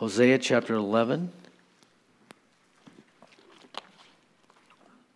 Hosea 0.00 0.38
chapter 0.38 0.76
11 0.76 1.30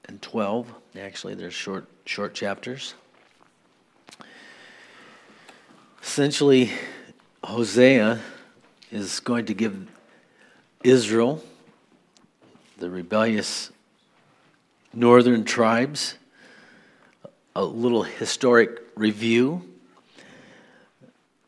and 0.04 0.20
12. 0.20 0.74
Actually, 1.00 1.34
they're 1.34 1.50
short, 1.50 1.86
short 2.04 2.34
chapters. 2.34 2.92
Essentially, 6.02 6.70
Hosea 7.42 8.20
is 8.92 9.20
going 9.20 9.46
to 9.46 9.54
give 9.54 9.88
Israel, 10.82 11.42
the 12.76 12.90
rebellious 12.90 13.70
northern 14.92 15.44
tribes, 15.44 16.16
a 17.56 17.64
little 17.64 18.02
historic 18.02 18.82
review. 18.96 19.62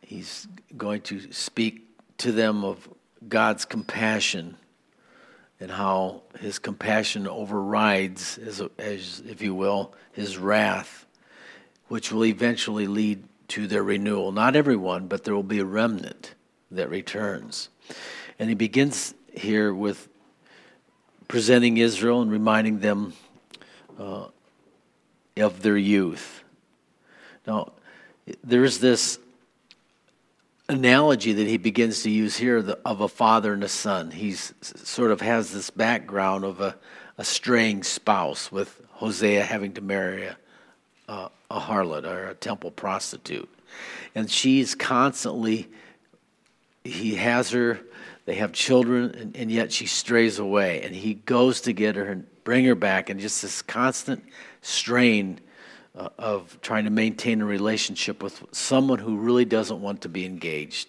He's 0.00 0.48
going 0.79 1.03
to 1.03 1.30
speak 1.34 1.82
to 2.16 2.32
them 2.32 2.64
of 2.64 2.89
God's 3.29 3.64
compassion 3.64 4.57
and 5.59 5.71
how 5.71 6.22
his 6.39 6.59
compassion 6.59 7.27
overrides, 7.27 8.39
as, 8.39 8.63
as 8.79 9.23
if 9.27 9.40
you 9.40 9.54
will, 9.54 9.95
his 10.13 10.36
wrath, 10.36 11.07
which 11.89 12.13
will 12.13 12.25
eventually 12.25 12.87
lead 12.87 13.25
to 13.49 13.67
their 13.67 13.82
renewal. 13.82 14.32
Not 14.32 14.57
everyone, 14.57 15.07
but 15.07 15.25
there 15.25 15.35
will 15.35 15.43
be 15.43 15.61
a 15.61 15.64
remnant 15.64 16.35
that 16.71 16.90
returns. 16.90 17.68
And 18.39 18.49
he 18.49 18.54
begins 18.54 19.14
here 19.32 19.73
with 19.73 20.09
presenting 21.29 21.79
Israel 21.79 22.23
and 22.23 22.31
reminding 22.31 22.81
them 22.81 23.14
uh, 23.98 24.26
of 25.39 25.62
their 25.62 25.76
youth. 25.76 26.45
Now, 27.46 27.73
there 28.43 28.64
is 28.64 28.81
this 28.81 29.18
analogy 30.68 31.32
that 31.32 31.46
he 31.46 31.56
begins 31.56 32.02
to 32.02 32.11
use 32.11 32.36
here 32.36 32.77
of 32.84 33.00
a 33.00 33.08
father 33.08 33.52
and 33.52 33.62
a 33.62 33.69
son. 33.69 34.11
He 34.11 34.33
sort 34.33 35.11
of 35.11 35.20
has 35.20 35.53
this 35.53 35.70
background 35.70 36.45
of 36.45 36.61
a, 36.61 36.77
a 37.19 37.25
straying 37.25 37.84
spouse, 37.84 38.50
with 38.50 38.81
Hosea 38.92 39.45
having 39.45 39.73
to 39.75 39.81
marry 39.81 40.27
a, 40.27 40.36
a, 41.08 41.31
a 41.50 41.61
harlot 41.61 42.05
or 42.05 42.28
a 42.28 42.34
temple 42.34 42.70
prostitute. 42.70 43.48
And 44.14 44.31
she's 44.31 44.75
constantly, 44.75 45.69
he 46.84 47.14
has 47.17 47.51
her, 47.51 47.80
they 48.25 48.34
have 48.34 48.53
children, 48.53 49.14
and, 49.14 49.36
and 49.36 49.51
yet 49.53 49.70
she 49.70 49.86
strays 49.86 50.39
away. 50.39 50.83
And 50.83 50.95
he 50.95 51.14
goes 51.14 51.61
to 51.62 51.73
get 51.73 51.95
her 51.95 52.06
and 52.06 52.27
bring 52.42 52.64
her 52.64 52.75
back, 52.75 53.08
and 53.08 53.20
just 53.20 53.42
this 53.42 53.62
constant 53.62 54.25
strain 54.62 55.41
uh, 55.97 56.08
of 56.19 56.58
trying 56.61 56.84
to 56.84 56.91
maintain 56.91 57.41
a 57.41 57.44
relationship 57.44 58.22
with 58.22 58.44
someone 58.52 58.98
who 58.98 59.16
really 59.16 59.44
doesn't 59.44 59.80
want 59.80 60.02
to 60.02 60.08
be 60.08 60.27
engaged. 60.27 60.89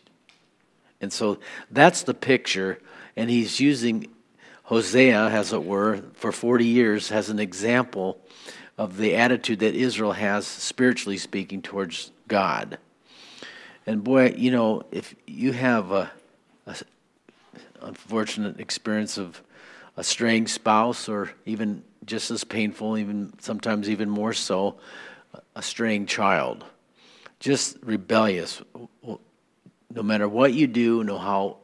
And 0.99 1.13
so 1.13 1.39
that's 1.71 2.03
the 2.03 2.13
picture, 2.13 2.79
and 3.15 3.29
he's 3.29 3.59
using 3.59 4.07
Hosea, 4.63 5.27
as 5.29 5.53
it 5.53 5.63
were, 5.63 6.01
for 6.13 6.31
40 6.31 6.65
years 6.65 7.11
as 7.11 7.29
an 7.29 7.39
example 7.39 8.19
of 8.77 8.97
the 8.97 9.15
attitude 9.15 9.59
that 9.59 9.75
Israel 9.75 10.11
has, 10.11 10.45
spiritually 10.45 11.17
speaking, 11.17 11.61
towards 11.61 12.11
God. 12.27 12.77
And 13.85 14.03
boy, 14.03 14.33
you 14.37 14.51
know, 14.51 14.83
if 14.91 15.15
you 15.25 15.53
have 15.53 15.91
a, 15.91 16.11
a 16.65 16.75
unfortunate 17.81 18.59
experience 18.59 19.17
of 19.17 19.41
a 19.97 20.03
straying 20.03 20.47
spouse, 20.47 21.09
or 21.09 21.31
even 21.45 21.83
just 22.05 22.29
as 22.29 22.43
painful, 22.43 22.97
even 22.97 23.33
sometimes 23.39 23.89
even 23.89 24.09
more 24.09 24.31
so, 24.31 24.77
a 25.55 25.61
straying 25.61 26.05
child, 26.05 26.63
just 27.39 27.77
rebellious. 27.83 28.61
No 29.03 30.03
matter 30.03 30.29
what 30.29 30.53
you 30.53 30.67
do, 30.67 31.03
no 31.03 31.17
how, 31.17 31.57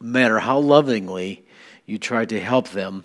matter 0.00 0.38
how 0.38 0.60
lovingly 0.60 1.44
you 1.84 1.98
try 1.98 2.24
to 2.24 2.40
help 2.40 2.68
them, 2.70 3.04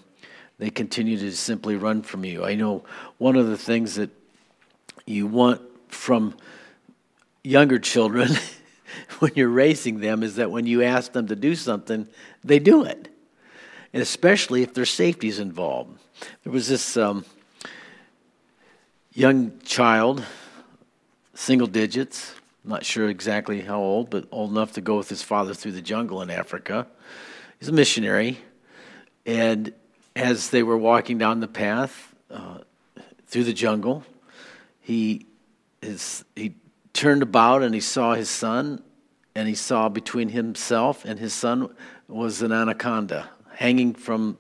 they 0.60 0.70
continue 0.70 1.18
to 1.18 1.36
simply 1.36 1.76
run 1.76 2.04
from 2.04 2.24
you. 2.24 2.46
I 2.46 2.54
know 2.54 2.84
one 3.18 3.36
of 3.36 3.48
the 3.48 3.58
things 3.58 3.96
that 3.96 4.12
you 5.06 5.26
want 5.26 5.62
from 5.90 6.36
younger 7.44 7.80
children 7.80 8.32
when 9.20 9.32
you're 9.36 9.50
raising 9.50 10.00
them 10.00 10.22
is 10.22 10.36
that 10.36 10.52
when 10.52 10.68
you 10.68 10.84
ask 10.84 11.12
them 11.12 11.28
to 11.28 11.36
do 11.36 11.56
something, 11.56 12.08
they 12.44 12.60
do 12.60 12.86
it 12.86 13.10
and 13.96 14.02
especially 14.02 14.62
if 14.62 14.74
their 14.74 14.84
safety 14.84 15.30
is 15.30 15.40
involved. 15.40 15.98
There 16.44 16.52
was 16.52 16.68
this 16.68 16.98
um, 16.98 17.24
young 19.14 19.58
child, 19.62 20.22
single 21.34 21.68
digits, 21.68 22.36
not 22.66 22.84
sure 22.84 23.08
exactly 23.08 23.62
how 23.62 23.80
old, 23.80 24.10
but 24.10 24.28
old 24.32 24.52
enough 24.52 24.74
to 24.74 24.82
go 24.82 24.98
with 24.98 25.08
his 25.08 25.24
father 25.24 25.54
through 25.54 25.72
the 25.72 25.82
jungle 25.82 26.22
in 26.22 26.30
Africa. 26.30 26.88
He's 27.58 27.70
a 27.70 27.72
missionary. 27.72 28.38
And 29.26 29.72
as 30.14 30.50
they 30.50 30.62
were 30.62 30.78
walking 30.78 31.18
down 31.18 31.40
the 31.40 31.48
path 31.48 32.14
uh, 32.30 32.58
through 33.28 33.46
the 33.46 33.54
jungle, 33.54 34.04
he, 34.82 35.26
his, 35.82 36.26
he 36.36 36.56
turned 36.92 37.24
about 37.24 37.64
and 37.64 37.74
he 37.74 37.80
saw 37.80 38.14
his 38.14 38.30
son, 38.30 38.84
and 39.36 39.48
he 39.48 39.56
saw 39.56 39.88
between 39.88 40.28
himself 40.28 41.06
and 41.06 41.18
his 41.18 41.34
son 41.34 41.74
was 42.10 42.42
an 42.42 42.52
anaconda, 42.52 43.30
hanging 43.56 43.94
from 43.94 44.38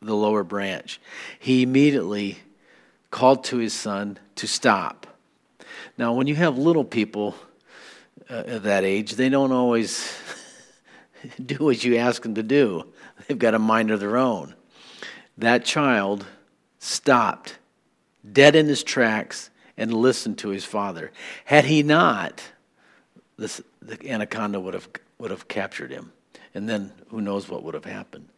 the 0.00 0.14
lower 0.14 0.44
branch. 0.44 1.00
He 1.38 1.62
immediately 1.62 2.38
called 3.10 3.44
to 3.44 3.58
his 3.58 3.72
son 3.72 4.18
to 4.36 4.46
stop. 4.46 5.06
Now, 5.98 6.12
when 6.12 6.26
you 6.26 6.34
have 6.34 6.58
little 6.58 6.84
people 6.84 7.34
uh, 8.28 8.44
at 8.46 8.62
that 8.64 8.84
age, 8.84 9.12
they 9.12 9.28
don't 9.28 9.52
always 9.52 10.16
do 11.44 11.56
what 11.56 11.82
you 11.84 11.96
ask 11.96 12.22
them 12.22 12.34
to 12.34 12.42
do, 12.42 12.92
they've 13.26 13.38
got 13.38 13.54
a 13.54 13.58
mind 13.58 13.90
of 13.90 14.00
their 14.00 14.16
own. 14.16 14.54
That 15.38 15.64
child 15.64 16.26
stopped 16.78 17.58
dead 18.30 18.56
in 18.56 18.66
his 18.66 18.82
tracks 18.82 19.50
and 19.76 19.92
listened 19.92 20.38
to 20.38 20.48
his 20.48 20.64
father. 20.64 21.12
Had 21.44 21.66
he 21.66 21.82
not, 21.82 22.42
this, 23.36 23.60
the 23.80 24.10
anaconda 24.10 24.60
would 24.60 24.74
have, 24.74 24.88
would 25.18 25.30
have 25.30 25.48
captured 25.48 25.90
him 25.90 26.12
and 26.56 26.66
then 26.68 26.90
who 27.10 27.20
knows 27.20 27.48
what 27.48 27.62
would 27.62 27.74
have 27.74 27.84
happened. 27.84 28.28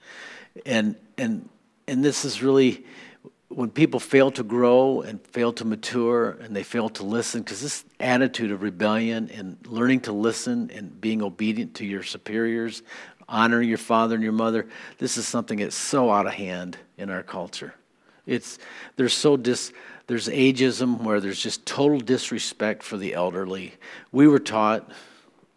And 0.66 0.96
and 1.16 1.48
and 1.86 2.04
this 2.04 2.24
is 2.24 2.42
really 2.42 2.84
when 3.48 3.70
people 3.70 4.00
fail 4.00 4.30
to 4.32 4.42
grow 4.42 5.00
and 5.00 5.24
fail 5.28 5.52
to 5.54 5.64
mature 5.64 6.32
and 6.32 6.54
they 6.54 6.64
fail 6.64 6.88
to 6.90 7.04
listen 7.04 7.42
because 7.42 7.62
this 7.62 7.84
attitude 8.00 8.50
of 8.50 8.60
rebellion 8.60 9.30
and 9.30 9.56
learning 9.66 10.00
to 10.00 10.12
listen 10.12 10.70
and 10.74 11.00
being 11.00 11.22
obedient 11.22 11.74
to 11.74 11.86
your 11.86 12.02
superiors 12.02 12.82
honoring 13.28 13.68
your 13.68 13.78
father 13.78 14.16
and 14.16 14.24
your 14.24 14.32
mother 14.32 14.66
this 14.98 15.16
is 15.16 15.26
something 15.26 15.58
that's 15.58 15.76
so 15.76 16.10
out 16.10 16.26
of 16.26 16.34
hand 16.34 16.76
in 16.98 17.08
our 17.08 17.22
culture 17.22 17.74
it's 18.26 18.58
there's 18.96 19.14
so 19.14 19.36
dis 19.36 19.72
there's 20.08 20.28
ageism 20.28 21.02
where 21.02 21.20
there's 21.20 21.40
just 21.40 21.64
total 21.64 22.00
disrespect 22.00 22.82
for 22.82 22.98
the 22.98 23.14
elderly 23.14 23.72
we 24.12 24.28
were 24.28 24.38
taught 24.38 24.90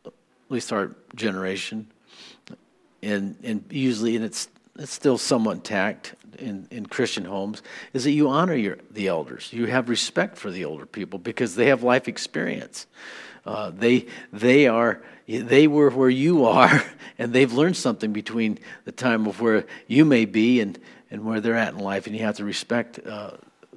at 0.05 0.13
least 0.49 0.71
our 0.71 0.95
generation 1.15 1.87
and, 3.03 3.35
and 3.43 3.63
usually, 3.69 4.15
and 4.15 4.25
it's, 4.25 4.47
it's 4.77 4.91
still 4.91 5.17
somewhat 5.17 5.57
intact 5.57 6.15
in, 6.37 6.67
in 6.71 6.85
Christian 6.85 7.25
homes, 7.25 7.61
is 7.93 8.03
that 8.03 8.11
you 8.11 8.29
honor 8.29 8.55
your, 8.55 8.77
the 8.91 9.07
elders. 9.07 9.51
You 9.51 9.65
have 9.67 9.89
respect 9.89 10.37
for 10.37 10.51
the 10.51 10.65
older 10.65 10.85
people 10.85 11.19
because 11.19 11.55
they 11.55 11.67
have 11.67 11.83
life 11.83 12.07
experience. 12.07 12.87
Uh, 13.45 13.71
they, 13.71 14.05
they, 14.31 14.67
are, 14.67 15.01
they 15.27 15.67
were 15.67 15.89
where 15.89 16.09
you 16.09 16.45
are, 16.45 16.83
and 17.17 17.33
they've 17.33 17.51
learned 17.51 17.77
something 17.77 18.13
between 18.13 18.59
the 18.85 18.91
time 18.91 19.27
of 19.27 19.41
where 19.41 19.65
you 19.87 20.05
may 20.05 20.25
be 20.25 20.59
and, 20.59 20.79
and 21.09 21.25
where 21.25 21.39
they're 21.39 21.55
at 21.55 21.73
in 21.73 21.79
life, 21.79 22.07
and 22.07 22.15
you 22.15 22.23
have 22.23 22.37
to 22.37 22.45
respect 22.45 22.99
uh, 23.05 23.31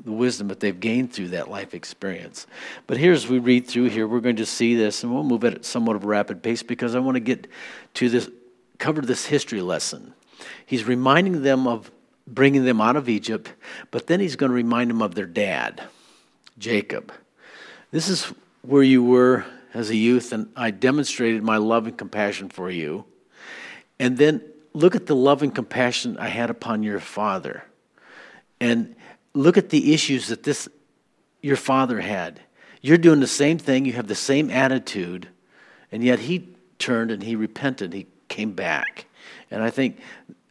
the 0.04 0.12
wisdom 0.12 0.48
that 0.48 0.60
they've 0.60 0.80
gained 0.80 1.12
through 1.12 1.28
that 1.28 1.48
life 1.48 1.72
experience. 1.72 2.46
But 2.86 2.98
here's 2.98 3.28
we 3.28 3.38
read 3.38 3.66
through 3.66 3.90
here, 3.90 4.06
we're 4.06 4.20
going 4.20 4.36
to 4.36 4.46
see 4.46 4.74
this, 4.74 5.02
and 5.02 5.14
we'll 5.14 5.24
move 5.24 5.44
at 5.44 5.64
somewhat 5.64 5.96
of 5.96 6.04
a 6.04 6.06
rapid 6.06 6.42
pace 6.42 6.62
because 6.62 6.94
I 6.94 6.98
want 6.98 7.16
to 7.16 7.20
get 7.20 7.46
to 7.94 8.08
this 8.10 8.28
covered 8.84 9.06
this 9.06 9.24
history 9.24 9.62
lesson. 9.62 10.12
He's 10.66 10.84
reminding 10.84 11.40
them 11.40 11.66
of 11.66 11.90
bringing 12.26 12.66
them 12.66 12.82
out 12.82 12.96
of 12.96 13.08
Egypt, 13.08 13.50
but 13.90 14.08
then 14.08 14.20
he's 14.20 14.36
going 14.36 14.50
to 14.50 14.54
remind 14.54 14.90
them 14.90 15.00
of 15.00 15.14
their 15.14 15.24
dad, 15.24 15.82
Jacob. 16.58 17.10
This 17.92 18.10
is 18.10 18.30
where 18.60 18.82
you 18.82 19.02
were 19.02 19.46
as 19.72 19.88
a 19.88 19.96
youth, 19.96 20.34
and 20.34 20.52
I 20.54 20.70
demonstrated 20.70 21.42
my 21.42 21.56
love 21.56 21.86
and 21.86 21.96
compassion 21.96 22.50
for 22.50 22.70
you. 22.70 23.06
And 23.98 24.18
then 24.18 24.42
look 24.74 24.94
at 24.94 25.06
the 25.06 25.16
love 25.16 25.42
and 25.42 25.54
compassion 25.54 26.18
I 26.18 26.28
had 26.28 26.50
upon 26.50 26.82
your 26.82 27.00
father. 27.00 27.64
And 28.60 28.96
look 29.32 29.56
at 29.56 29.70
the 29.70 29.94
issues 29.94 30.28
that 30.28 30.42
this 30.42 30.68
your 31.40 31.56
father 31.56 32.02
had. 32.02 32.38
You're 32.82 32.98
doing 32.98 33.20
the 33.20 33.26
same 33.26 33.56
thing, 33.56 33.86
you 33.86 33.94
have 33.94 34.08
the 34.08 34.14
same 34.14 34.50
attitude, 34.50 35.28
and 35.90 36.04
yet 36.04 36.18
he 36.18 36.50
turned 36.78 37.10
and 37.10 37.22
he 37.22 37.34
repented. 37.34 37.94
He 37.94 38.08
came 38.34 38.52
back. 38.52 39.06
And 39.50 39.62
I 39.62 39.70
think 39.70 39.98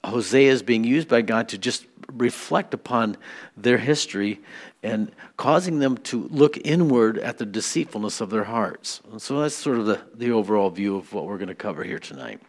Hosea 0.04 0.52
is 0.52 0.64
being 0.64 0.86
used 0.86 1.10
by 1.10 1.22
God 1.22 1.50
to 1.50 1.58
just 1.58 1.86
reflect 2.14 2.74
upon 2.74 3.18
their 3.58 3.78
history 3.78 4.40
and 4.82 5.12
causing 5.38 5.80
them 5.80 5.98
to 5.98 6.28
look 6.30 6.58
inward 6.58 7.18
at 7.18 7.38
the 7.38 7.46
deceitfulness 7.46 8.22
of 8.22 8.30
their 8.30 8.46
hearts. 8.46 9.02
And 9.12 9.22
so 9.22 9.42
that's 9.42 9.56
sort 9.56 9.80
of 9.80 9.86
the, 9.86 10.02
the 10.16 10.32
overall 10.32 10.70
view 10.70 10.96
of 10.96 11.12
what 11.14 11.26
we're 11.26 11.38
going 11.38 11.48
to 11.50 11.56
cover 11.56 11.84
here 11.84 12.00
tonight. 12.00 12.42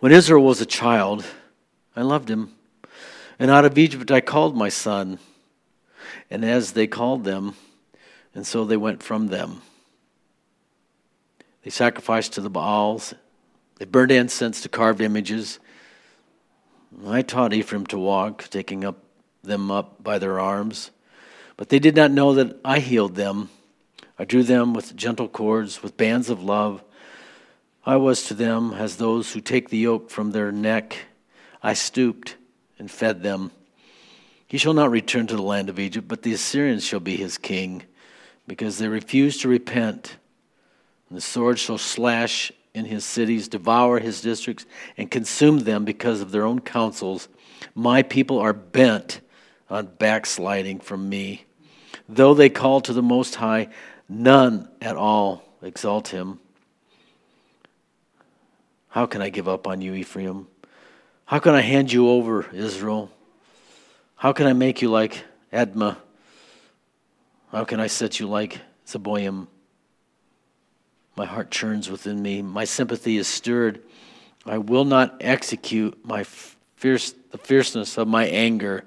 When 0.00 0.12
Israel 0.12 0.44
was 0.44 0.60
a 0.60 0.66
child, 0.66 1.24
I 1.94 2.02
loved 2.02 2.28
him. 2.28 2.54
And 3.38 3.50
out 3.50 3.64
of 3.64 3.78
Egypt 3.78 4.10
I 4.10 4.20
called 4.20 4.56
my 4.56 4.68
son. 4.68 5.18
And 6.30 6.44
as 6.44 6.72
they 6.72 6.86
called 6.86 7.24
them, 7.24 7.54
and 8.34 8.46
so 8.46 8.64
they 8.64 8.76
went 8.76 9.02
from 9.02 9.28
them. 9.28 9.62
They 11.62 11.70
sacrificed 11.70 12.32
to 12.34 12.40
the 12.40 12.50
Baals. 12.50 13.14
They 13.78 13.84
burned 13.84 14.10
incense 14.10 14.60
to 14.62 14.68
carved 14.68 15.00
images. 15.00 15.58
I 17.06 17.22
taught 17.22 17.52
Ephraim 17.52 17.86
to 17.86 17.98
walk, 17.98 18.48
taking 18.50 18.84
up 18.84 19.04
them 19.42 19.70
up 19.70 20.02
by 20.02 20.18
their 20.18 20.40
arms. 20.40 20.90
But 21.56 21.68
they 21.68 21.78
did 21.78 21.96
not 21.96 22.10
know 22.10 22.34
that 22.34 22.56
I 22.64 22.80
healed 22.80 23.14
them. 23.14 23.50
I 24.18 24.24
drew 24.24 24.42
them 24.42 24.74
with 24.74 24.96
gentle 24.96 25.28
cords, 25.28 25.82
with 25.82 25.96
bands 25.96 26.28
of 26.28 26.42
love. 26.42 26.82
I 27.86 27.96
was 27.96 28.24
to 28.24 28.34
them 28.34 28.72
as 28.72 28.96
those 28.96 29.32
who 29.32 29.40
take 29.40 29.68
the 29.68 29.78
yoke 29.78 30.10
from 30.10 30.32
their 30.32 30.52
neck. 30.52 31.06
I 31.62 31.74
stooped 31.74 32.36
and 32.78 32.90
fed 32.90 33.22
them. 33.22 33.52
He 34.46 34.58
shall 34.58 34.74
not 34.74 34.90
return 34.90 35.26
to 35.28 35.36
the 35.36 35.42
land 35.42 35.68
of 35.68 35.78
Egypt, 35.78 36.08
but 36.08 36.22
the 36.22 36.32
Assyrians 36.32 36.84
shall 36.84 37.00
be 37.00 37.16
his 37.16 37.38
king, 37.38 37.84
because 38.46 38.78
they 38.78 38.88
refuse 38.88 39.38
to 39.38 39.48
repent. 39.48 40.16
And 41.08 41.16
the 41.16 41.22
sword 41.22 41.58
shall 41.58 41.78
slash 41.78 42.50
in 42.74 42.84
his 42.84 43.04
cities, 43.04 43.48
devour 43.48 43.98
his 43.98 44.20
districts, 44.20 44.66
and 44.96 45.10
consume 45.10 45.60
them 45.60 45.84
because 45.84 46.20
of 46.20 46.30
their 46.30 46.44
own 46.44 46.60
counsels. 46.60 47.28
My 47.74 48.02
people 48.02 48.38
are 48.38 48.52
bent 48.52 49.20
on 49.70 49.86
backsliding 49.98 50.80
from 50.80 51.08
me. 51.08 51.44
Though 52.08 52.34
they 52.34 52.48
call 52.48 52.80
to 52.82 52.92
the 52.92 53.02
Most 53.02 53.34
High, 53.34 53.68
none 54.08 54.68
at 54.80 54.96
all 54.96 55.44
exalt 55.62 56.08
him. 56.08 56.40
How 58.88 59.06
can 59.06 59.20
I 59.20 59.28
give 59.28 59.48
up 59.48 59.66
on 59.66 59.80
you, 59.80 59.94
Ephraim? 59.94 60.46
How 61.26 61.38
can 61.38 61.54
I 61.54 61.60
hand 61.60 61.92
you 61.92 62.08
over, 62.08 62.46
Israel? 62.52 63.10
How 64.16 64.32
can 64.32 64.46
I 64.46 64.54
make 64.54 64.80
you 64.80 64.90
like 64.90 65.24
Admah? 65.52 65.96
How 67.52 67.64
can 67.64 67.80
I 67.80 67.86
set 67.86 68.18
you 68.18 68.26
like 68.26 68.58
Zeboim? 68.86 69.46
My 71.18 71.26
heart 71.26 71.50
churns 71.50 71.90
within 71.90 72.22
me. 72.22 72.42
My 72.42 72.62
sympathy 72.62 73.16
is 73.16 73.26
stirred. 73.26 73.82
I 74.46 74.58
will 74.58 74.84
not 74.84 75.16
execute 75.20 75.98
my 76.04 76.22
fierce, 76.22 77.12
the 77.32 77.38
fierceness 77.38 77.98
of 77.98 78.06
my 78.06 78.26
anger. 78.26 78.84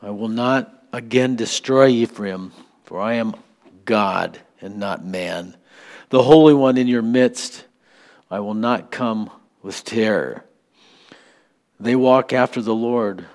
I 0.00 0.10
will 0.10 0.28
not 0.28 0.84
again 0.92 1.34
destroy 1.34 1.88
Ephraim, 1.88 2.52
for 2.84 3.00
I 3.00 3.14
am 3.14 3.34
God 3.84 4.38
and 4.60 4.78
not 4.78 5.04
man. 5.04 5.56
The 6.10 6.22
Holy 6.22 6.54
One 6.54 6.76
in 6.76 6.86
your 6.86 7.02
midst, 7.02 7.64
I 8.30 8.38
will 8.38 8.54
not 8.54 8.92
come 8.92 9.28
with 9.62 9.82
terror. 9.82 10.44
They 11.80 11.96
walk 11.96 12.32
after 12.32 12.62
the 12.62 12.72
Lord. 12.72 13.26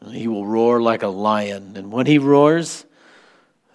and 0.00 0.14
He 0.14 0.28
will 0.28 0.46
roar 0.46 0.80
like 0.80 1.02
a 1.02 1.08
lion, 1.08 1.76
and 1.76 1.90
when 1.90 2.06
he 2.06 2.18
roars, 2.18 2.85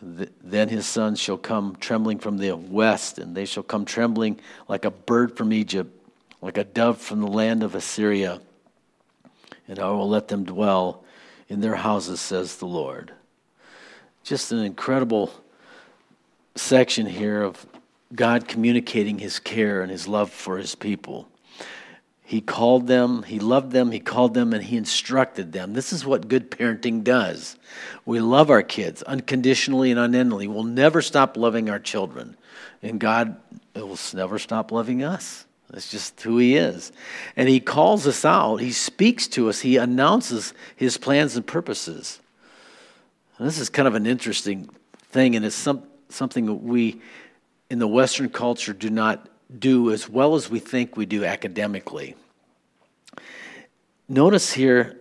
then 0.01 0.69
his 0.69 0.85
sons 0.85 1.19
shall 1.19 1.37
come 1.37 1.75
trembling 1.79 2.19
from 2.19 2.37
the 2.37 2.53
west, 2.53 3.19
and 3.19 3.35
they 3.35 3.45
shall 3.45 3.63
come 3.63 3.85
trembling 3.85 4.39
like 4.67 4.85
a 4.85 4.91
bird 4.91 5.37
from 5.37 5.53
Egypt, 5.53 5.95
like 6.41 6.57
a 6.57 6.63
dove 6.63 6.97
from 6.99 7.21
the 7.21 7.27
land 7.27 7.61
of 7.61 7.75
Assyria. 7.75 8.41
And 9.67 9.79
I 9.79 9.89
will 9.91 10.09
let 10.09 10.27
them 10.27 10.43
dwell 10.43 11.03
in 11.47 11.61
their 11.61 11.75
houses, 11.75 12.19
says 12.19 12.57
the 12.57 12.65
Lord. 12.65 13.11
Just 14.23 14.51
an 14.51 14.59
incredible 14.59 15.31
section 16.55 17.05
here 17.05 17.43
of 17.43 17.65
God 18.13 18.47
communicating 18.47 19.19
his 19.19 19.39
care 19.39 19.81
and 19.81 19.91
his 19.91 20.07
love 20.07 20.31
for 20.31 20.57
his 20.57 20.75
people. 20.75 21.27
He 22.31 22.39
called 22.39 22.87
them, 22.87 23.23
he 23.23 23.39
loved 23.39 23.73
them, 23.73 23.91
he 23.91 23.99
called 23.99 24.33
them, 24.35 24.53
and 24.53 24.63
he 24.63 24.77
instructed 24.77 25.51
them. 25.51 25.73
This 25.73 25.91
is 25.91 26.05
what 26.05 26.29
good 26.29 26.49
parenting 26.49 27.03
does. 27.03 27.57
We 28.05 28.21
love 28.21 28.49
our 28.49 28.63
kids 28.63 29.03
unconditionally 29.03 29.91
and 29.91 29.99
unendingly. 29.99 30.47
We'll 30.47 30.63
never 30.63 31.01
stop 31.01 31.35
loving 31.35 31.69
our 31.69 31.77
children. 31.77 32.37
And 32.81 33.01
God 33.01 33.35
will 33.75 33.99
never 34.13 34.39
stop 34.39 34.71
loving 34.71 35.03
us. 35.03 35.45
That's 35.71 35.91
just 35.91 36.21
who 36.21 36.37
he 36.37 36.55
is. 36.55 36.93
And 37.35 37.49
he 37.49 37.59
calls 37.59 38.07
us 38.07 38.23
out, 38.23 38.61
he 38.61 38.71
speaks 38.71 39.27
to 39.27 39.49
us, 39.49 39.59
he 39.59 39.75
announces 39.75 40.53
his 40.77 40.97
plans 40.97 41.35
and 41.35 41.45
purposes. 41.45 42.21
And 43.39 43.45
this 43.45 43.59
is 43.59 43.67
kind 43.67 43.89
of 43.89 43.95
an 43.95 44.07
interesting 44.07 44.69
thing, 45.09 45.35
and 45.35 45.43
it's 45.43 45.53
some, 45.53 45.83
something 46.07 46.45
that 46.45 46.53
we 46.53 47.01
in 47.69 47.79
the 47.79 47.89
Western 47.89 48.29
culture 48.29 48.71
do 48.71 48.89
not 48.89 49.27
do 49.59 49.91
as 49.91 50.07
well 50.07 50.35
as 50.35 50.49
we 50.49 50.59
think 50.59 50.95
we 50.95 51.05
do 51.05 51.25
academically. 51.25 52.15
Notice 54.07 54.53
here 54.53 54.97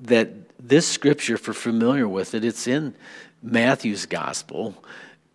that 0.00 0.30
this 0.58 0.86
scripture, 0.86 1.34
if 1.34 1.46
we're 1.46 1.54
familiar 1.54 2.08
with 2.08 2.34
it, 2.34 2.44
it's 2.44 2.66
in 2.66 2.94
Matthew's 3.42 4.06
gospel, 4.06 4.74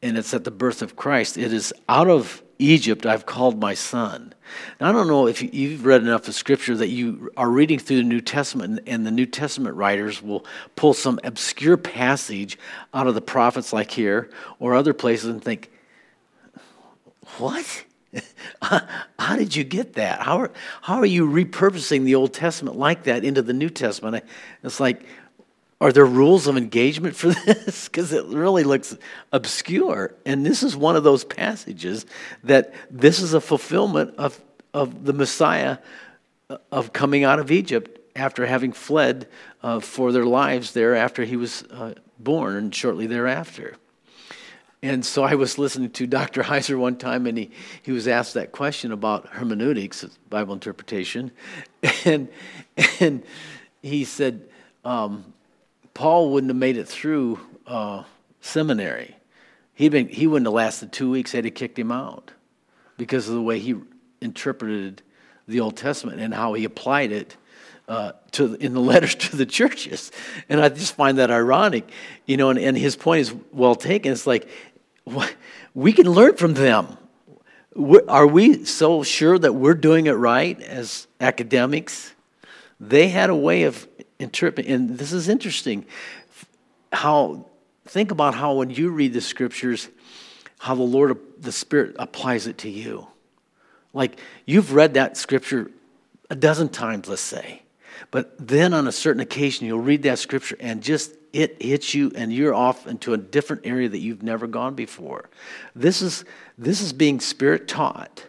and 0.02 0.18
it's 0.18 0.34
at 0.34 0.44
the 0.44 0.52
birth 0.52 0.81
of 0.81 0.96
Christ. 0.96 1.38
It 1.38 1.54
is 1.54 1.74
out 1.88 2.08
of 2.08 2.42
Egypt 2.60 3.06
I've 3.06 3.25
called 3.25 3.60
my 3.60 3.74
son. 3.74 4.34
Now, 4.80 4.90
I 4.90 4.92
don't 4.92 5.07
know 5.07 5.28
if 5.28 5.42
you've 5.42 5.86
read 5.86 6.02
enough 6.02 6.28
of 6.28 6.36
scripture 6.36 6.75
that 6.75 6.90
you 6.90 7.31
are 7.38 7.50
reading 7.50 7.80
through 7.80 7.98
the 7.98 8.04
New 8.04 8.22
Testament, 8.22 8.81
and 8.86 9.06
the 9.06 9.12
New 9.12 9.25
Testament 9.25 9.75
writers 9.75 10.22
will 10.22 10.46
pull 10.75 10.94
some 10.94 11.19
obscure 11.24 11.78
passage 11.78 12.57
out 12.94 13.07
of 13.07 13.16
the 13.16 13.22
prophets, 13.22 13.74
like 13.74 13.92
here, 13.92 14.30
or 14.60 14.75
other 14.75 14.94
places, 14.94 15.30
and 15.30 15.44
think, 15.44 15.72
what? 17.38 17.86
how 18.62 19.36
did 19.36 19.56
you 19.56 19.63
get 19.63 19.94
that? 19.94 20.22
How 20.22 20.40
are, 20.40 20.52
how 20.81 20.96
are 20.96 21.06
you 21.06 21.28
repurposing 21.28 22.04
the 22.04 22.16
Old 22.16 22.34
Testament 22.34 22.78
like 22.78 23.04
that 23.04 23.24
into 23.24 23.42
the 23.42 23.54
New 23.54 23.69
Testament? 23.69 24.24
It's 24.63 24.80
like, 24.80 25.04
are 25.80 25.92
there 25.92 26.06
rules 26.06 26.46
of 26.48 26.58
engagement 26.58 27.16
for 27.16 27.30
this? 27.46 27.88
Because 27.88 28.13
it 28.13 28.25
really 28.25 28.63
looks 28.63 28.96
obscure. 29.31 30.13
And 30.25 30.46
this 30.46 30.62
is 30.62 30.75
one 30.75 30.96
of 30.96 31.04
those 31.04 31.24
passages 31.24 32.06
that 32.44 32.74
this 32.90 33.19
is 33.19 33.34
a 33.34 33.42
fulfillment 33.42 34.14
of, 34.18 34.40
of 34.74 35.06
the 35.06 35.14
Messiah 35.14 35.80
uh, 36.50 36.57
of 36.72 36.94
coming 36.94 37.24
out 37.24 37.40
of 37.40 37.50
Egypt 37.50 37.98
after 38.16 38.46
having 38.46 38.74
fled 38.74 39.28
uh, 39.64 39.80
for 39.80 40.12
their 40.12 40.25
lives 40.25 40.74
there 40.74 40.96
after 40.96 41.24
he 41.24 41.36
was 41.36 41.64
uh, 41.72 41.94
born 42.19 42.56
and 42.56 42.75
shortly 42.75 43.07
thereafter. 43.07 43.75
And 44.83 45.06
so 45.06 45.24
I 45.24 45.36
was 45.36 45.60
listening 45.60 45.92
to 45.92 46.07
Dr. 46.07 46.42
Heiser 46.42 46.78
one 46.78 46.95
time, 46.95 47.28
and 47.28 47.38
he, 47.38 47.51
he 47.83 47.92
was 47.92 48.07
asked 48.07 48.33
that 48.33 48.51
question 48.51 48.92
about 48.92 49.28
hermeneutics, 49.28 50.04
Bible 50.30 50.54
interpretation. 50.54 51.31
And, 52.06 52.30
and 53.00 53.23
he 53.83 54.06
said, 54.06 54.47
um, 54.83 55.33
Paul 55.94 56.31
wouldn't 56.31 56.50
have 56.50 56.57
made 56.57 56.78
it 56.78 56.88
through 56.88 57.40
uh, 57.68 58.04
seminary. 58.40 59.16
He'd 59.73 59.90
been, 59.90 60.07
he 60.07 60.26
wouldn't 60.26 60.47
have 60.47 60.54
lasted 60.54 60.92
two 60.92 61.09
weeks, 61.11 61.31
they'd 61.31 61.45
have 61.45 61.54
kicked 61.54 61.78
him 61.78 61.92
out 61.92 62.31
because 62.97 63.28
of 63.28 63.35
the 63.35 63.42
way 63.42 63.59
he 63.59 63.76
interpreted 64.19 65.02
the 65.47 65.59
Old 65.59 65.78
Testament 65.78 66.19
and 66.21 66.33
how 66.33 66.54
he 66.54 66.66
applied 66.66 67.11
it 67.11 67.35
uh, 67.88 68.14
to 68.31 68.56
in 68.56 68.73
the 68.73 68.80
letters 68.92 69.16
to 69.16 69.35
the 69.35 69.45
churches. 69.45 70.11
And 70.50 70.61
I 70.61 70.69
just 70.69 70.95
find 70.95 71.18
that 71.18 71.30
ironic, 71.31 71.90
you 72.26 72.38
know. 72.38 72.50
And, 72.50 72.59
and 72.59 72.78
his 72.78 72.95
point 72.95 73.21
is 73.21 73.33
well 73.52 73.76
taken. 73.76 74.11
It's 74.11 74.28
like 74.28 74.47
we 75.74 75.94
can 75.94 76.10
learn 76.10 76.36
from 76.36 76.54
them. 76.54 76.98
Are 78.08 78.28
we 78.28 78.66
so 78.66 79.04
sure 79.04 79.40
that 79.40 79.54
we're 79.54 79.74
doing 79.74 80.08
it 80.08 80.14
right 80.14 80.62
as 80.62 81.08
academics? 81.20 82.14
They 82.80 83.08
had 83.10 83.30
a 83.30 83.36
way 83.36 83.64
of 83.64 83.88
interpreting, 84.20 84.72
and 84.72 84.98
this 84.98 85.14
is 85.14 85.30
interesting. 85.30 85.86
How 86.92 87.46
think 87.86 88.12
about 88.12 88.36
how 88.36 88.54
when 88.54 88.70
you 88.70 88.90
read 88.90 89.14
the 89.14 89.22
scriptures, 89.22 89.90
how 90.60 90.76
the 90.76 90.84
Lord, 90.84 91.18
the 91.40 91.52
Spirit 91.52 91.96
applies 92.00 92.48
it 92.48 92.60
to 92.60 92.70
you. 92.70 93.08
Like 93.94 94.20
you've 94.46 94.74
read 94.74 94.94
that 94.94 95.18
scripture 95.18 95.72
a 96.30 96.36
dozen 96.36 96.70
times, 96.70 97.10
let's 97.10 97.22
say, 97.22 97.62
but 98.10 98.36
then 98.40 98.74
on 98.74 98.88
a 98.88 98.92
certain 98.92 99.22
occasion 99.22 99.68
you'll 99.68 99.80
read 99.80 100.04
that 100.04 100.20
scripture 100.20 100.58
and 100.60 100.81
just 100.81 101.16
it 101.34 101.62
hits 101.62 101.94
you 101.94 102.12
and 102.16 102.34
you're 102.34 102.54
off 102.54 102.88
into 102.88 103.14
a 103.14 103.18
different 103.18 103.66
area 103.66 103.88
that 103.88 104.00
you've 104.00 104.24
never 104.24 104.48
gone 104.48 104.76
before. 104.76 105.30
This 105.76 106.02
is, 106.02 106.26
this 106.58 106.81
is 106.81 106.94
being 106.94 107.20
spirit 107.20 107.68
taught. 107.68 108.26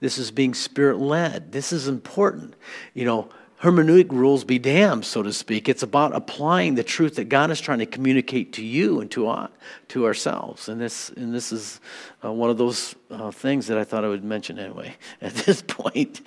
This 0.00 0.18
is 0.18 0.30
being 0.30 0.52
spirit 0.52 0.98
led. 0.98 1.52
This 1.52 1.72
is 1.72 1.88
important. 1.88 2.54
You 2.92 3.04
know, 3.04 3.28
hermeneutic 3.62 4.10
rules 4.10 4.42
be 4.42 4.58
damned, 4.58 5.04
so 5.04 5.22
to 5.22 5.32
speak. 5.32 5.68
It's 5.68 5.84
about 5.84 6.14
applying 6.14 6.74
the 6.74 6.82
truth 6.82 7.14
that 7.14 7.28
God 7.28 7.50
is 7.50 7.60
trying 7.60 7.78
to 7.78 7.86
communicate 7.86 8.52
to 8.54 8.64
you 8.64 9.00
and 9.00 9.10
to, 9.12 9.28
uh, 9.28 9.46
to 9.88 10.04
ourselves. 10.04 10.68
And 10.68 10.80
this, 10.80 11.10
and 11.10 11.32
this 11.32 11.52
is 11.52 11.80
uh, 12.24 12.32
one 12.32 12.50
of 12.50 12.58
those 12.58 12.96
uh, 13.10 13.30
things 13.30 13.68
that 13.68 13.78
I 13.78 13.84
thought 13.84 14.04
I 14.04 14.08
would 14.08 14.24
mention 14.24 14.58
anyway 14.58 14.96
at 15.22 15.34
this 15.34 15.62
point. 15.62 16.20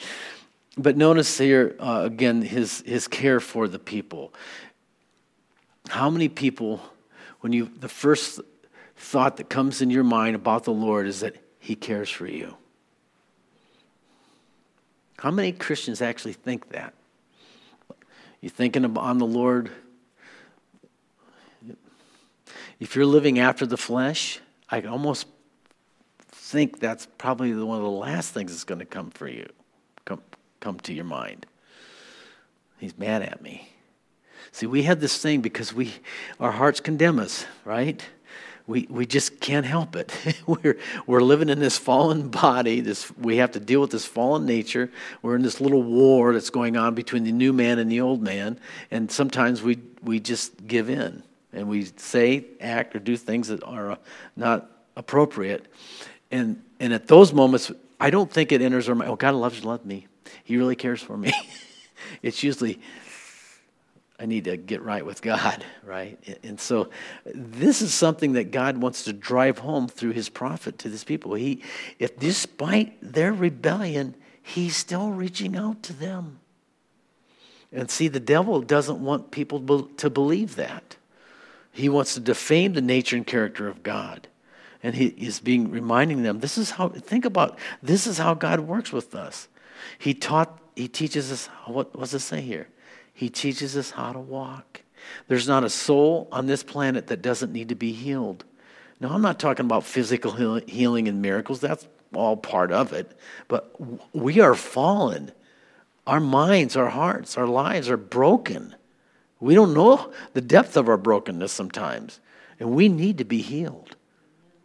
But 0.77 0.97
notice 0.97 1.37
here, 1.37 1.75
uh, 1.79 2.01
again, 2.05 2.41
his, 2.41 2.81
his 2.85 3.07
care 3.07 3.39
for 3.39 3.67
the 3.67 3.79
people. 3.79 4.33
How 5.87 6.09
many 6.09 6.27
people, 6.27 6.81
when 7.39 7.53
you, 7.53 7.71
the 7.79 7.87
first 7.87 8.41
thought 8.97 9.37
that 9.37 9.49
comes 9.49 9.81
in 9.81 9.89
your 9.89 10.03
mind 10.03 10.35
about 10.35 10.63
the 10.63 10.73
Lord 10.73 11.07
is 11.07 11.21
that 11.21 11.35
He 11.59 11.75
cares 11.75 12.09
for 12.09 12.27
you? 12.27 12.55
How 15.17 15.31
many 15.31 15.51
Christians 15.51 16.01
actually 16.01 16.33
think 16.33 16.69
that? 16.69 16.93
You 18.41 18.49
thinking 18.49 18.97
on 18.97 19.17
the 19.17 19.25
Lord? 19.25 19.71
If 22.79 22.95
you're 22.95 23.05
living 23.05 23.39
after 23.39 23.65
the 23.65 23.77
flesh, 23.77 24.39
I 24.69 24.81
almost 24.81 25.27
think 26.29 26.79
that's 26.79 27.07
probably 27.17 27.53
one 27.53 27.77
of 27.77 27.83
the 27.83 27.89
last 27.89 28.33
things 28.33 28.51
that's 28.51 28.65
going 28.65 28.79
to 28.79 28.85
come 28.85 29.09
for 29.09 29.27
you, 29.27 29.47
come, 30.65 30.79
to 30.79 30.93
your 30.93 31.05
mind. 31.05 31.45
He's 32.79 32.97
mad 32.97 33.21
at 33.21 33.39
me. 33.39 33.69
See, 34.51 34.65
we 34.65 34.81
have 34.83 34.99
this 34.99 35.15
thing 35.21 35.41
because 35.41 35.71
we, 35.71 35.93
our 36.39 36.51
hearts 36.51 36.79
condemn 36.79 37.19
us, 37.19 37.45
right? 37.65 38.03
We, 38.65 38.87
we 38.89 39.05
just 39.05 39.39
can't 39.39 39.65
help 39.65 39.95
it. 39.95 40.11
we're, 40.47 40.79
we're 41.05 41.21
living 41.21 41.49
in 41.49 41.59
this 41.59 41.77
fallen 41.77 42.29
body. 42.29 42.79
This, 42.79 43.15
we 43.15 43.37
have 43.37 43.51
to 43.51 43.59
deal 43.59 43.79
with 43.79 43.91
this 43.91 44.05
fallen 44.05 44.47
nature. 44.47 44.89
We're 45.21 45.35
in 45.35 45.43
this 45.43 45.61
little 45.61 45.83
war 45.83 46.33
that's 46.33 46.49
going 46.49 46.77
on 46.77 46.95
between 46.95 47.25
the 47.25 47.31
new 47.31 47.53
man 47.53 47.77
and 47.77 47.91
the 47.91 48.01
old 48.01 48.23
man. 48.23 48.59
And 48.89 49.11
sometimes 49.11 49.61
we, 49.61 49.77
we 50.01 50.19
just 50.19 50.65
give 50.65 50.89
in 50.89 51.21
and 51.53 51.69
we 51.69 51.85
say, 51.97 52.43
act, 52.59 52.95
or 52.95 52.99
do 52.99 53.15
things 53.17 53.49
that 53.49 53.63
are 53.63 53.91
uh, 53.91 53.95
not 54.35 54.67
appropriate. 54.95 55.67
And, 56.31 56.63
and 56.79 56.91
at 56.91 57.07
those 57.07 57.33
moments, 57.33 57.71
I 57.99 58.09
don't 58.09 58.31
think 58.31 58.51
it 58.51 58.63
enters 58.63 58.89
our 58.89 58.95
mind, 58.95 59.11
oh, 59.11 59.15
God 59.15 59.35
loves, 59.35 59.63
loves 59.63 59.85
me. 59.85 60.07
He 60.43 60.57
really 60.57 60.75
cares 60.75 61.01
for 61.01 61.17
me. 61.17 61.33
it's 62.21 62.43
usually, 62.43 62.79
I 64.19 64.25
need 64.25 64.45
to 64.45 64.57
get 64.57 64.81
right 64.81 65.05
with 65.05 65.21
God, 65.21 65.63
right? 65.83 66.19
And 66.43 66.59
so 66.59 66.89
this 67.33 67.81
is 67.81 67.93
something 67.93 68.33
that 68.33 68.51
God 68.51 68.77
wants 68.77 69.03
to 69.05 69.13
drive 69.13 69.59
home 69.59 69.87
through 69.87 70.11
his 70.11 70.29
prophet 70.29 70.79
to 70.79 70.89
these 70.89 71.03
people. 71.03 71.33
He, 71.33 71.61
if 71.99 72.17
despite 72.17 72.97
their 73.01 73.33
rebellion, 73.33 74.15
he's 74.41 74.75
still 74.75 75.11
reaching 75.11 75.55
out 75.55 75.83
to 75.83 75.93
them. 75.93 76.39
And 77.71 77.91
see, 77.91 78.07
the 78.07 78.19
devil 78.19 78.61
doesn't 78.61 79.03
want 79.03 79.31
people 79.31 79.83
to 79.97 80.09
believe 80.09 80.55
that. 80.55 80.95
He 81.71 81.89
wants 81.89 82.13
to 82.13 82.21
defame 82.21 82.71
the 82.71 82.81
nature 82.81 83.17
and 83.17 83.27
character 83.27 83.67
of 83.67 83.83
God. 83.83 84.29
And 84.81 84.95
he 84.95 85.07
is 85.07 85.39
being 85.39 85.71
reminding 85.71 86.23
them, 86.23 86.39
this 86.39 86.57
is 86.57 86.71
how, 86.71 86.89
think 86.89 87.25
about, 87.25 87.59
this 87.83 88.07
is 88.07 88.17
how 88.17 88.33
God 88.33 88.61
works 88.61 88.93
with 88.93 89.13
us. 89.13 89.49
He 89.97 90.13
taught, 90.13 90.59
he 90.75 90.87
teaches 90.87 91.31
us, 91.31 91.47
what, 91.65 91.97
does 91.97 92.13
it 92.13 92.19
say 92.19 92.41
here? 92.41 92.67
He 93.13 93.29
teaches 93.29 93.77
us 93.77 93.91
how 93.91 94.11
to 94.13 94.19
walk. 94.19 94.81
There's 95.27 95.47
not 95.47 95.63
a 95.63 95.69
soul 95.69 96.27
on 96.31 96.47
this 96.47 96.63
planet 96.63 97.07
that 97.07 97.21
doesn't 97.21 97.53
need 97.53 97.69
to 97.69 97.75
be 97.75 97.91
healed. 97.91 98.43
Now, 98.99 99.13
I'm 99.13 99.21
not 99.21 99.39
talking 99.39 99.65
about 99.65 99.83
physical 99.83 100.31
healing 100.67 101.07
and 101.07 101.21
miracles, 101.21 101.59
that's 101.59 101.87
all 102.13 102.37
part 102.37 102.71
of 102.71 102.93
it. 102.93 103.11
But 103.47 103.75
we 104.13 104.39
are 104.39 104.55
fallen. 104.55 105.31
Our 106.07 106.19
minds, 106.19 106.75
our 106.75 106.89
hearts, 106.89 107.37
our 107.37 107.47
lives 107.47 107.89
are 107.89 107.97
broken. 107.97 108.75
We 109.39 109.55
don't 109.55 109.73
know 109.73 110.11
the 110.33 110.41
depth 110.41 110.77
of 110.77 110.87
our 110.87 110.97
brokenness 110.97 111.51
sometimes, 111.51 112.19
and 112.59 112.71
we 112.71 112.89
need 112.89 113.17
to 113.17 113.25
be 113.25 113.41
healed. 113.41 113.95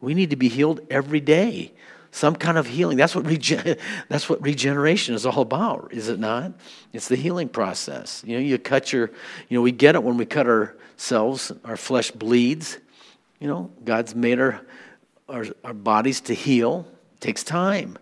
We 0.00 0.14
need 0.14 0.30
to 0.30 0.36
be 0.36 0.48
healed 0.48 0.80
every 0.90 1.20
day. 1.20 1.72
Some 2.12 2.34
kind 2.34 2.58
of 2.58 2.66
healing. 2.66 2.96
That's 2.96 3.14
what, 3.14 3.26
regen- 3.26 3.76
that's 4.08 4.28
what 4.28 4.42
regeneration 4.42 5.14
is 5.14 5.24
all 5.24 5.40
about, 5.40 5.90
is 5.92 6.08
it 6.08 6.18
not? 6.18 6.52
It's 6.92 7.08
the 7.08 7.16
healing 7.16 7.48
process. 7.48 8.22
You 8.26 8.36
know, 8.36 8.42
you 8.42 8.58
cut 8.58 8.92
your, 8.92 9.10
you 9.48 9.58
know, 9.58 9.62
we 9.62 9.72
get 9.72 9.94
it 9.94 10.02
when 10.02 10.16
we 10.16 10.26
cut 10.26 10.46
ourselves, 10.46 11.52
our 11.64 11.76
flesh 11.76 12.10
bleeds. 12.10 12.78
You 13.38 13.48
know, 13.48 13.70
God's 13.84 14.14
made 14.14 14.40
our, 14.40 14.60
our, 15.28 15.46
our 15.64 15.74
bodies 15.74 16.20
to 16.22 16.34
heal. 16.34 16.86
It 17.14 17.20
takes 17.20 17.44
time. 17.44 17.96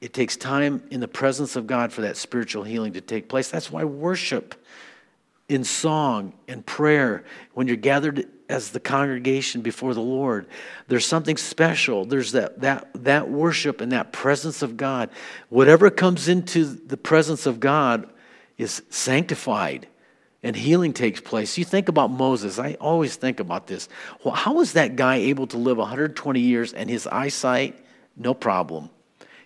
It 0.00 0.12
takes 0.12 0.36
time 0.36 0.82
in 0.90 1.00
the 1.00 1.08
presence 1.08 1.56
of 1.56 1.66
God 1.66 1.92
for 1.92 2.02
that 2.02 2.16
spiritual 2.16 2.62
healing 2.62 2.92
to 2.94 3.00
take 3.00 3.28
place. 3.28 3.50
That's 3.50 3.70
why 3.70 3.84
worship 3.84 4.54
in 5.48 5.64
song 5.64 6.32
and 6.48 6.64
prayer, 6.64 7.24
when 7.54 7.66
you're 7.66 7.76
gathered 7.76 8.28
as 8.52 8.70
the 8.70 8.80
congregation 8.80 9.62
before 9.62 9.94
the 9.94 10.00
Lord, 10.00 10.46
there's 10.86 11.06
something 11.06 11.36
special. 11.36 12.04
There's 12.04 12.32
that, 12.32 12.60
that, 12.60 12.88
that 13.04 13.28
worship 13.28 13.80
and 13.80 13.90
that 13.92 14.12
presence 14.12 14.62
of 14.62 14.76
God. 14.76 15.10
Whatever 15.48 15.90
comes 15.90 16.28
into 16.28 16.64
the 16.64 16.96
presence 16.96 17.46
of 17.46 17.58
God 17.58 18.08
is 18.58 18.82
sanctified 18.90 19.88
and 20.44 20.54
healing 20.54 20.92
takes 20.92 21.20
place. 21.20 21.56
You 21.58 21.64
think 21.64 21.88
about 21.88 22.10
Moses, 22.10 22.58
I 22.58 22.74
always 22.74 23.16
think 23.16 23.40
about 23.40 23.66
this. 23.66 23.88
Well, 24.24 24.34
how 24.34 24.54
was 24.54 24.74
that 24.74 24.96
guy 24.96 25.16
able 25.16 25.46
to 25.48 25.56
live 25.56 25.78
120 25.78 26.40
years 26.40 26.72
and 26.72 26.90
his 26.90 27.06
eyesight, 27.06 27.78
no 28.16 28.34
problem? 28.34 28.90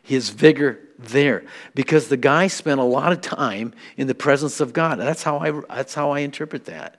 his 0.06 0.30
vigor 0.30 0.78
there 0.98 1.44
because 1.74 2.08
the 2.08 2.16
guy 2.16 2.46
spent 2.46 2.78
a 2.78 2.84
lot 2.84 3.10
of 3.10 3.20
time 3.20 3.74
in 3.96 4.06
the 4.06 4.14
presence 4.14 4.60
of 4.60 4.72
God. 4.72 5.00
That's 5.00 5.24
how 5.24 5.38
I, 5.38 5.50
that's 5.50 5.94
how 5.94 6.12
I 6.12 6.20
interpret 6.20 6.66
that. 6.66 6.96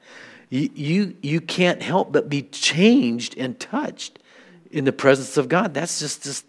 You, 0.49 0.69
you, 0.73 1.17
you 1.21 1.41
can't 1.41 1.81
help 1.81 2.11
but 2.11 2.29
be 2.29 2.43
changed 2.43 3.37
and 3.37 3.59
touched 3.59 4.19
in 4.71 4.85
the 4.85 4.93
presence 4.93 5.37
of 5.37 5.49
God. 5.49 5.73
That's 5.73 5.99
just, 5.99 6.23
just, 6.23 6.45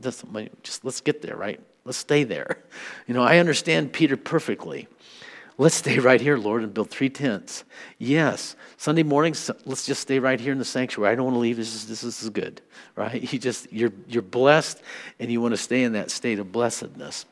just, 0.00 0.24
just 0.62 0.84
let's 0.84 1.00
get 1.00 1.22
there, 1.22 1.36
right? 1.36 1.60
Let's 1.84 1.98
stay 1.98 2.24
there. 2.24 2.58
You 3.08 3.14
know, 3.14 3.22
I 3.22 3.38
understand 3.38 3.92
Peter 3.92 4.16
perfectly. 4.16 4.86
Let's 5.58 5.74
stay 5.74 5.98
right 5.98 6.20
here, 6.20 6.38
Lord, 6.38 6.62
and 6.62 6.72
build 6.72 6.88
three 6.88 7.10
tents. 7.10 7.64
Yes, 7.98 8.56
Sunday 8.76 9.02
mornings, 9.02 9.50
let's 9.66 9.84
just 9.84 10.00
stay 10.00 10.18
right 10.18 10.40
here 10.40 10.52
in 10.52 10.58
the 10.58 10.64
sanctuary. 10.64 11.12
I 11.12 11.14
don't 11.16 11.26
want 11.26 11.34
to 11.34 11.40
leave. 11.40 11.56
This 11.56 11.74
is, 11.74 11.86
this 11.86 12.22
is 12.22 12.30
good, 12.30 12.62
right? 12.96 13.22
You 13.32 13.38
just, 13.38 13.70
you're, 13.72 13.92
you're 14.08 14.22
blessed, 14.22 14.80
and 15.18 15.30
you 15.30 15.40
want 15.40 15.52
to 15.52 15.58
stay 15.58 15.82
in 15.82 15.92
that 15.92 16.10
state 16.10 16.38
of 16.38 16.52
blessedness. 16.52 17.26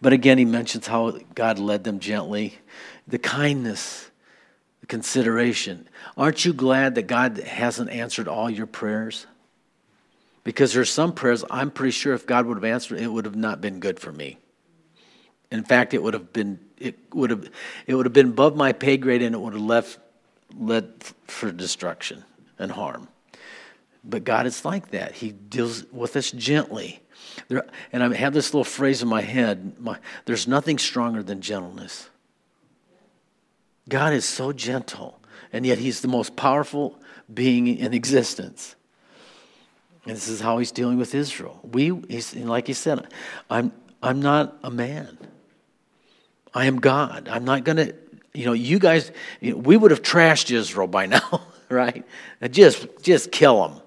But 0.00 0.12
again, 0.12 0.38
he 0.38 0.44
mentions 0.44 0.86
how 0.86 1.10
God 1.34 1.58
led 1.58 1.84
them 1.84 1.98
gently, 1.98 2.58
the 3.06 3.18
kindness, 3.18 4.09
consideration. 4.88 5.88
Aren't 6.16 6.44
you 6.44 6.52
glad 6.52 6.94
that 6.96 7.06
God 7.06 7.38
hasn't 7.38 7.90
answered 7.90 8.28
all 8.28 8.50
your 8.50 8.66
prayers? 8.66 9.26
Because 10.42 10.72
there's 10.72 10.90
some 10.90 11.12
prayers 11.12 11.44
I'm 11.50 11.70
pretty 11.70 11.92
sure 11.92 12.14
if 12.14 12.26
God 12.26 12.46
would 12.46 12.56
have 12.56 12.64
answered, 12.64 13.00
it 13.00 13.08
would 13.08 13.24
have 13.24 13.36
not 13.36 13.60
been 13.60 13.78
good 13.78 14.00
for 14.00 14.10
me. 14.10 14.38
In 15.50 15.64
fact, 15.64 15.94
it 15.94 16.02
would 16.02 16.14
have 16.14 16.32
been 16.32 16.58
it 16.78 16.98
would 17.12 17.30
have 17.30 17.48
it 17.86 17.94
would 17.94 18.06
have 18.06 18.12
been 18.12 18.30
above 18.30 18.56
my 18.56 18.72
pay 18.72 18.96
grade 18.96 19.22
and 19.22 19.34
it 19.34 19.38
would 19.38 19.52
have 19.52 19.62
left 19.62 19.98
led 20.56 20.92
for 21.26 21.52
destruction 21.52 22.24
and 22.58 22.72
harm. 22.72 23.08
But 24.02 24.24
God 24.24 24.46
is 24.46 24.64
like 24.64 24.90
that. 24.90 25.12
He 25.12 25.32
deals 25.32 25.84
with 25.92 26.16
us 26.16 26.30
gently. 26.30 27.02
There, 27.48 27.66
and 27.92 28.02
I 28.02 28.14
have 28.14 28.32
this 28.32 28.54
little 28.54 28.64
phrase 28.64 29.02
in 29.02 29.08
my 29.08 29.20
head 29.20 29.78
my, 29.78 29.98
there's 30.24 30.48
nothing 30.48 30.78
stronger 30.78 31.22
than 31.22 31.40
gentleness. 31.40 32.08
God 33.90 34.14
is 34.14 34.24
so 34.24 34.52
gentle, 34.52 35.20
and 35.52 35.66
yet 35.66 35.78
He's 35.78 36.00
the 36.00 36.08
most 36.08 36.36
powerful 36.36 36.98
being 37.32 37.66
in 37.66 37.92
existence. 37.92 38.76
And 40.06 40.16
this 40.16 40.28
is 40.28 40.40
how 40.40 40.58
He's 40.58 40.72
dealing 40.72 40.96
with 40.96 41.14
Israel. 41.14 41.60
We, 41.62 42.00
he's, 42.08 42.34
like 42.34 42.66
He 42.66 42.72
said, 42.72 43.06
I'm, 43.50 43.72
I'm 44.02 44.22
not 44.22 44.56
a 44.62 44.70
man. 44.70 45.18
I 46.54 46.64
am 46.64 46.80
God. 46.80 47.28
I'm 47.28 47.44
not 47.44 47.64
going 47.64 47.76
to, 47.76 47.94
you 48.32 48.46
know, 48.46 48.52
you 48.52 48.78
guys, 48.78 49.12
you 49.40 49.52
know, 49.52 49.58
we 49.58 49.76
would 49.76 49.90
have 49.90 50.02
trashed 50.02 50.50
Israel 50.50 50.86
by 50.86 51.06
now, 51.06 51.42
right? 51.68 52.04
Just, 52.50 52.88
just 53.02 53.30
kill 53.30 53.68
them. 53.68 53.80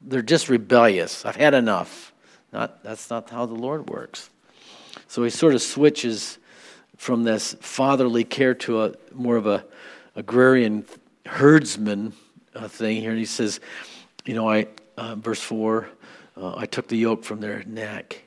They're 0.00 0.22
just 0.22 0.48
rebellious. 0.48 1.24
I've 1.24 1.36
had 1.36 1.54
enough. 1.54 2.12
Not, 2.52 2.82
that's 2.82 3.08
not 3.10 3.30
how 3.30 3.46
the 3.46 3.54
Lord 3.54 3.88
works. 3.88 4.30
So 5.08 5.22
he 5.22 5.30
sort 5.30 5.54
of 5.54 5.62
switches 5.62 6.38
from 7.02 7.24
this 7.24 7.56
fatherly 7.58 8.22
care 8.22 8.54
to 8.54 8.84
a 8.84 8.92
more 9.12 9.34
of 9.34 9.44
a 9.44 9.64
agrarian 10.14 10.84
herdsman 11.26 12.12
uh, 12.54 12.68
thing 12.68 13.00
here. 13.00 13.10
And 13.10 13.18
he 13.18 13.24
says, 13.24 13.58
you 14.24 14.34
know, 14.34 14.48
I, 14.48 14.68
uh, 14.96 15.16
verse 15.16 15.40
4, 15.40 15.88
uh, 16.36 16.56
I 16.56 16.66
took 16.66 16.86
the 16.86 16.96
yoke 16.96 17.24
from 17.24 17.40
their 17.40 17.64
neck. 17.64 18.22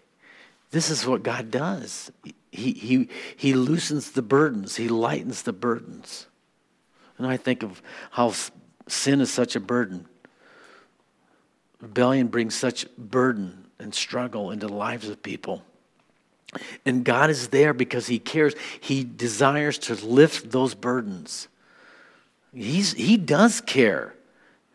This 0.72 0.89
is 0.89 1.08
what 1.08 1.24
God 1.24 1.51
does 1.51 2.12
he, 2.51 2.74
he, 2.74 3.10
he 3.38 3.53
loosens 3.53 4.12
the 4.12 4.22
burdens, 4.22 4.75
he 4.75 4.89
lightens 4.89 5.44
the 5.44 5.53
burdens. 5.53 6.27
And 7.17 7.25
I 7.25 7.38
think 7.38 7.63
of 7.63 7.82
how 8.12 8.34
sin 8.89 9.22
is 9.22 9.32
such 9.32 9.55
a 9.55 9.62
burden. 9.62 10.05
Rebellion 11.79 12.27
brings 12.27 12.55
such 12.55 12.86
burden 12.98 13.67
and 13.79 13.96
struggle 13.96 14.51
into 14.51 14.67
the 14.67 14.74
lives 14.74 15.08
of 15.08 15.24
people. 15.24 15.63
And 16.86 17.04
God 17.04 17.30
is 17.30 17.50
there 17.50 17.74
because 17.74 18.08
He 18.08 18.20
cares. 18.20 18.54
He 18.80 19.04
desires 19.04 19.78
to 19.80 19.96
lift 19.96 20.52
those 20.52 20.74
burdens. 20.74 21.48
He's, 22.54 22.94
he 22.94 23.18
does 23.18 23.60
care. 23.62 24.14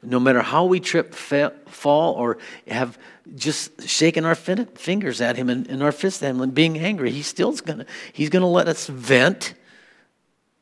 No 0.03 0.21
matter 0.21 0.41
how 0.41 0.65
we 0.65 0.81
trip, 0.81 1.15
fa- 1.15 1.55
fall, 1.67 2.15
or 2.15 2.39
have 2.67 2.99
just 3.35 3.89
shaking 3.89 4.25
our 4.25 4.35
fin- 4.35 4.67
fingers 4.67 5.21
at 5.21 5.37
him 5.37 5.51
and, 5.51 5.67
and 5.67 5.83
our 5.83 5.93
fists 5.93 6.23
at 6.23 6.31
him 6.31 6.41
and 6.41 6.55
being 6.55 6.79
angry, 6.79 7.11
he's 7.11 7.27
still 7.27 7.53
gonna 7.53 7.85
he's 8.13 8.31
gonna 8.31 8.49
let 8.49 8.67
us 8.67 8.87
vent, 8.87 9.55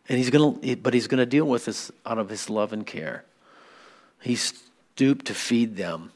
and 0.09 0.19
he's 0.19 0.31
gonna 0.31 0.77
but 0.77 0.93
he's 0.93 1.07
gonna 1.07 1.27
deal 1.27 1.45
with 1.45 1.69
us 1.69 1.93
out 2.05 2.19
of 2.19 2.29
his 2.29 2.51
love 2.51 2.73
and 2.73 2.85
care. 2.85 3.25
He 4.21 4.35
stooped 4.35 5.27
to 5.27 5.35
feed 5.35 5.77
them. 5.77 6.11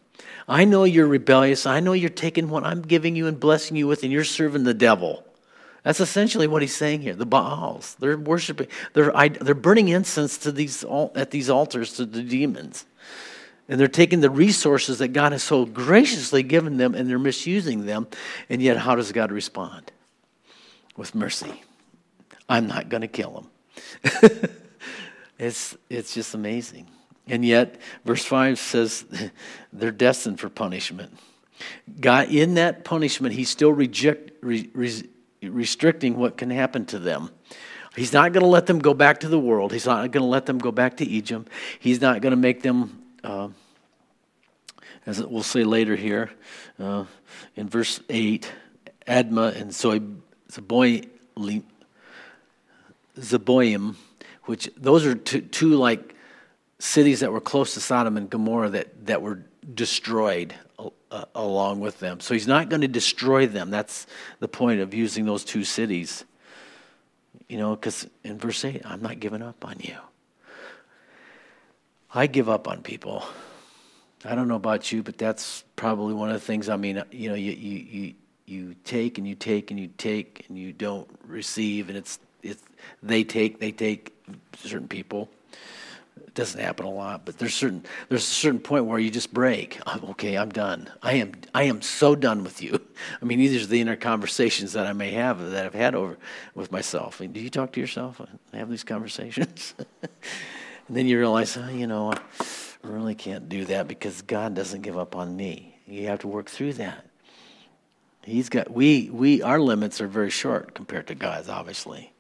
I 0.49 0.65
know 0.65 0.85
you're 0.85 1.07
rebellious. 1.07 1.67
I 1.67 1.81
know 1.81 1.93
you're 1.93 2.11
taking 2.11 2.49
what 2.49 2.65
I'm 2.65 2.83
giving 2.83 3.17
you 3.17 3.27
and 3.27 3.39
blessing 3.39 3.77
you 3.77 3.87
with, 3.87 4.03
and 4.03 4.13
you're 4.13 4.25
serving 4.25 4.65
the 4.65 4.75
devil. 4.75 5.25
That's 5.83 6.01
essentially 6.01 6.47
what 6.47 6.63
he's 6.63 6.75
saying 6.77 7.03
here. 7.03 7.15
The 7.15 7.27
Baals, 7.27 7.97
they're 7.99 8.17
worshiping, 8.17 8.69
they're, 8.93 9.13
they're 9.29 9.55
burning 9.55 9.89
incense 9.89 10.39
to 10.39 10.53
these, 10.53 10.85
at 11.15 11.31
these 11.31 11.51
altars 11.51 11.95
to 11.95 12.05
the 12.05 12.23
demons. 12.23 12.85
And 13.69 13.81
they're 13.81 13.89
taking 13.89 14.21
the 14.21 14.31
resources 14.31 14.99
that 14.99 15.09
God 15.09 15.33
has 15.33 15.43
so 15.43 15.65
graciously 15.65 16.43
given 16.43 16.77
them 16.77 16.95
and 16.95 17.09
they're 17.09 17.19
misusing 17.19 17.87
them. 17.87 18.07
And 18.49 18.61
yet, 18.61 18.77
how 18.77 18.97
does 18.97 19.13
God 19.13 19.33
respond? 19.33 19.91
With 20.97 21.15
mercy. 21.15 21.63
I'm 22.49 22.67
not 22.67 22.89
going 22.89 23.01
to 23.01 23.09
kill 23.09 23.49
them. 24.03 24.51
it's, 25.39 25.77
it's 25.89 26.13
just 26.13 26.35
amazing. 26.35 26.87
And 27.27 27.45
yet, 27.45 27.81
verse 28.05 28.25
5 28.25 28.59
says 28.59 29.05
they're 29.73 29.91
destined 29.91 30.41
for 30.41 30.49
punishment. 30.49 31.19
God, 32.01 32.31
in 32.31 32.55
that 32.55 32.85
punishment, 32.85 33.35
He's 33.35 33.49
still 33.49 33.73
reject, 33.73 34.33
re, 34.41 34.69
re, 34.75 35.03
restricting 35.43 36.17
what 36.17 36.37
can 36.37 36.51
happen 36.51 36.85
to 36.87 36.99
them. 36.99 37.31
He's 37.95 38.13
not 38.13 38.33
going 38.33 38.43
to 38.43 38.49
let 38.49 38.67
them 38.67 38.79
go 38.79 38.95
back 38.95 39.21
to 39.21 39.29
the 39.29 39.39
world. 39.39 39.73
He's 39.73 39.87
not 39.87 40.11
going 40.11 40.23
to 40.23 40.29
let 40.29 40.47
them 40.47 40.59
go 40.59 40.73
back 40.73 40.97
to 40.99 41.05
Egypt. 41.05 41.49
He's 41.79 42.01
not 42.01 42.23
going 42.23 42.31
to 42.31 42.39
make 42.39 42.63
them, 42.63 43.03
uh, 43.23 43.49
as 45.05 45.23
we'll 45.23 45.43
say 45.43 45.63
later 45.65 45.95
here 45.95 46.31
uh, 46.79 47.05
in 47.55 47.69
verse 47.69 48.01
8, 48.09 48.51
Admah 49.07 49.61
and 49.61 49.71
Zeboim, 53.19 53.95
which 54.45 54.71
those 54.77 55.05
are 55.05 55.15
two, 55.15 55.43
two 55.43 55.75
like 55.77 56.12
cities 56.83 57.21
that 57.21 57.31
were 57.31 57.41
close 57.41 57.75
to 57.75 57.81
Sodom 57.81 58.17
and 58.17 58.29
Gomorrah 58.29 58.71
that, 58.71 59.07
that 59.07 59.23
were 59.23 59.45
destroyed 59.73 60.53
uh, 60.79 61.25
along 61.33 61.79
with 61.79 62.01
them. 62.01 62.19
So 62.19 62.35
he's 62.35 62.49
not 62.49 62.69
going 62.69 62.81
to 62.81 62.89
destroy 62.89 63.47
them. 63.47 63.71
That's 63.71 64.05
the 64.41 64.49
point 64.49 64.81
of 64.81 64.93
using 64.93 65.25
those 65.25 65.45
two 65.45 65.63
cities. 65.63 66.25
You 67.49 67.59
know, 67.59 67.77
because 67.77 68.09
in 68.25 68.37
verse 68.37 68.65
8, 68.65 68.83
I'm 68.85 69.01
not 69.01 69.21
giving 69.21 69.43
up 69.43 69.65
on 69.65 69.77
you. 69.79 69.95
I 72.13 72.27
give 72.27 72.49
up 72.49 72.67
on 72.67 72.83
people. 72.83 73.25
I 74.25 74.35
don't 74.35 74.49
know 74.49 74.57
about 74.57 74.91
you, 74.91 75.05
but 75.05 75.19
that's 75.19 75.63
probably 75.77 76.15
one 76.15 76.31
of 76.31 76.35
the 76.35 76.45
things. 76.45 76.69
I 76.69 76.77
mean, 76.77 77.01
you 77.13 77.29
know, 77.29 77.37
you, 77.37 77.53
you, 77.53 77.79
you, 77.79 78.15
you 78.47 78.75
take 78.83 79.19
and 79.19 79.27
you 79.27 79.37
take 79.37 79.71
and 79.71 79.79
you 79.79 79.87
take 79.99 80.47
and 80.49 80.59
you 80.59 80.73
don't 80.73 81.09
receive, 81.29 81.89
and 81.89 81.97
it's, 81.97 82.19
it's 82.43 82.63
they 83.05 83.23
take, 83.23 83.61
they 83.61 83.71
take 83.71 84.13
certain 84.57 84.89
people. 84.89 85.29
It 86.17 86.35
doesn't 86.35 86.61
happen 86.61 86.87
a 86.87 86.91
lot, 86.91 87.25
but 87.25 87.39
there's 87.39 87.55
certain 87.55 87.85
there's 88.09 88.23
a 88.23 88.27
certain 88.27 88.61
point 88.61 88.87
where 88.87 88.99
you 88.99 89.11
just 89.11 89.33
break. 89.33 89.81
okay, 90.11 90.37
I'm 90.37 90.51
done. 90.51 90.89
I 91.03 91.15
am 91.15 91.33
I 91.55 91.65
am 91.65 91.83
so 91.83 92.15
done 92.15 92.45
with 92.45 92.63
you. 92.63 92.81
I 93.23 93.25
mean, 93.25 93.39
these 93.39 93.63
are 93.63 93.67
the 93.67 93.81
inner 93.81 93.97
conversations 93.97 94.73
that 94.73 94.87
I 94.87 94.93
may 94.93 95.11
have 95.13 95.51
that 95.51 95.67
I've 95.67 95.75
had 95.75 95.95
over 95.95 96.17
with 96.55 96.73
myself. 96.73 97.21
I 97.21 97.25
mean, 97.25 97.33
do 97.33 97.41
you 97.41 97.51
talk 97.51 97.73
to 97.73 97.81
yourself? 97.81 98.21
I 98.53 98.57
have 98.57 98.71
these 98.71 98.85
conversations, 98.85 99.75
and 100.03 100.97
then 100.97 101.07
you 101.07 101.19
realize, 101.19 101.57
oh, 101.57 101.69
you 101.69 101.87
know, 101.87 102.13
I 102.13 102.19
really 102.83 103.15
can't 103.15 103.49
do 103.49 103.65
that 103.67 103.89
because 103.89 104.23
God 104.23 104.55
doesn't 104.55 104.83
give 104.83 104.99
up 104.99 105.15
on 105.15 105.37
me. 105.37 105.79
You 105.87 106.07
have 106.07 106.21
to 106.21 106.29
work 106.29 106.49
through 106.49 106.75
that. 106.75 107.07
He's 108.25 108.49
got 108.49 108.71
we 108.71 109.11
we 109.11 109.43
our 109.43 109.61
limits 109.61 110.01
are 110.01 110.09
very 110.09 110.31
short 110.31 110.75
compared 110.75 111.09
to 111.09 111.15
God's, 111.15 111.49
obviously, 111.49 112.13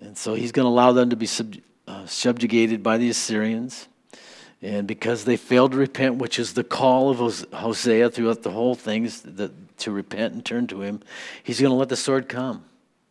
and 0.00 0.16
so 0.16 0.34
He's 0.34 0.52
going 0.52 0.64
to 0.64 0.70
allow 0.70 0.92
them 0.92 1.10
to 1.10 1.16
be 1.16 1.26
sub 1.26 1.54
subjugated 2.06 2.82
by 2.82 2.98
the 2.98 3.08
Assyrians. 3.10 3.88
And 4.62 4.86
because 4.86 5.24
they 5.24 5.36
failed 5.36 5.72
to 5.72 5.76
repent, 5.76 6.16
which 6.16 6.38
is 6.38 6.54
the 6.54 6.64
call 6.64 7.10
of 7.10 7.46
Hosea 7.52 8.10
throughout 8.10 8.42
the 8.42 8.50
whole 8.50 8.74
thing, 8.74 9.10
to 9.78 9.90
repent 9.90 10.34
and 10.34 10.44
turn 10.44 10.66
to 10.68 10.80
him, 10.80 11.02
he's 11.42 11.60
going 11.60 11.70
to 11.70 11.76
let 11.76 11.90
the 11.90 11.96
sword 11.96 12.28
come. 12.28 12.64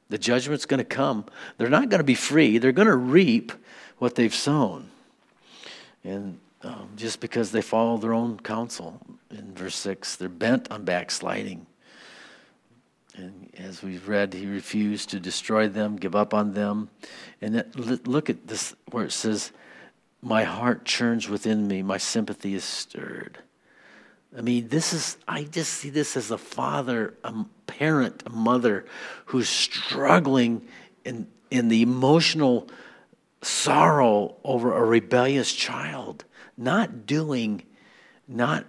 The 0.09 0.17
judgment's 0.17 0.65
going 0.65 0.79
to 0.79 0.83
come. 0.83 1.25
They're 1.57 1.69
not 1.69 1.89
going 1.89 1.99
to 1.99 2.05
be 2.05 2.15
free. 2.15 2.57
They're 2.57 2.71
going 2.71 2.87
to 2.87 2.95
reap 2.95 3.51
what 3.99 4.15
they've 4.15 4.33
sown. 4.33 4.89
And 6.03 6.39
um, 6.63 6.89
just 6.95 7.19
because 7.19 7.51
they 7.51 7.61
follow 7.61 7.97
their 7.97 8.13
own 8.13 8.39
counsel, 8.39 8.99
in 9.29 9.53
verse 9.53 9.75
6, 9.75 10.15
they're 10.15 10.29
bent 10.29 10.71
on 10.71 10.83
backsliding. 10.83 11.65
And 13.15 13.49
as 13.57 13.83
we've 13.83 14.07
read, 14.07 14.33
he 14.33 14.47
refused 14.47 15.09
to 15.09 15.19
destroy 15.19 15.67
them, 15.67 15.97
give 15.97 16.15
up 16.15 16.33
on 16.33 16.53
them. 16.53 16.89
And 17.41 17.55
that, 17.55 18.07
look 18.07 18.29
at 18.29 18.47
this 18.47 18.75
where 18.91 19.05
it 19.05 19.11
says, 19.11 19.51
My 20.21 20.43
heart 20.43 20.85
churns 20.85 21.29
within 21.29 21.67
me, 21.67 21.83
my 21.83 21.97
sympathy 21.97 22.55
is 22.55 22.63
stirred. 22.63 23.39
I 24.35 24.41
mean, 24.41 24.69
this 24.69 24.93
is, 24.93 25.17
I 25.27 25.43
just 25.43 25.73
see 25.73 25.91
this 25.91 26.17
as 26.17 26.31
a 26.31 26.39
father, 26.39 27.13
a 27.23 27.45
parent, 27.67 28.23
a 28.25 28.31
mother 28.31 28.85
who's 29.25 29.47
struggling 29.47 30.67
in, 31.05 31.27
in 31.51 31.67
the 31.67 31.83
emotional 31.83 32.67
sorrow 33.43 34.35
over 34.43 34.73
a 34.73 34.83
rebellious 34.83 35.53
child, 35.53 36.25
not 36.57 37.05
doing, 37.05 37.61
not 38.27 38.65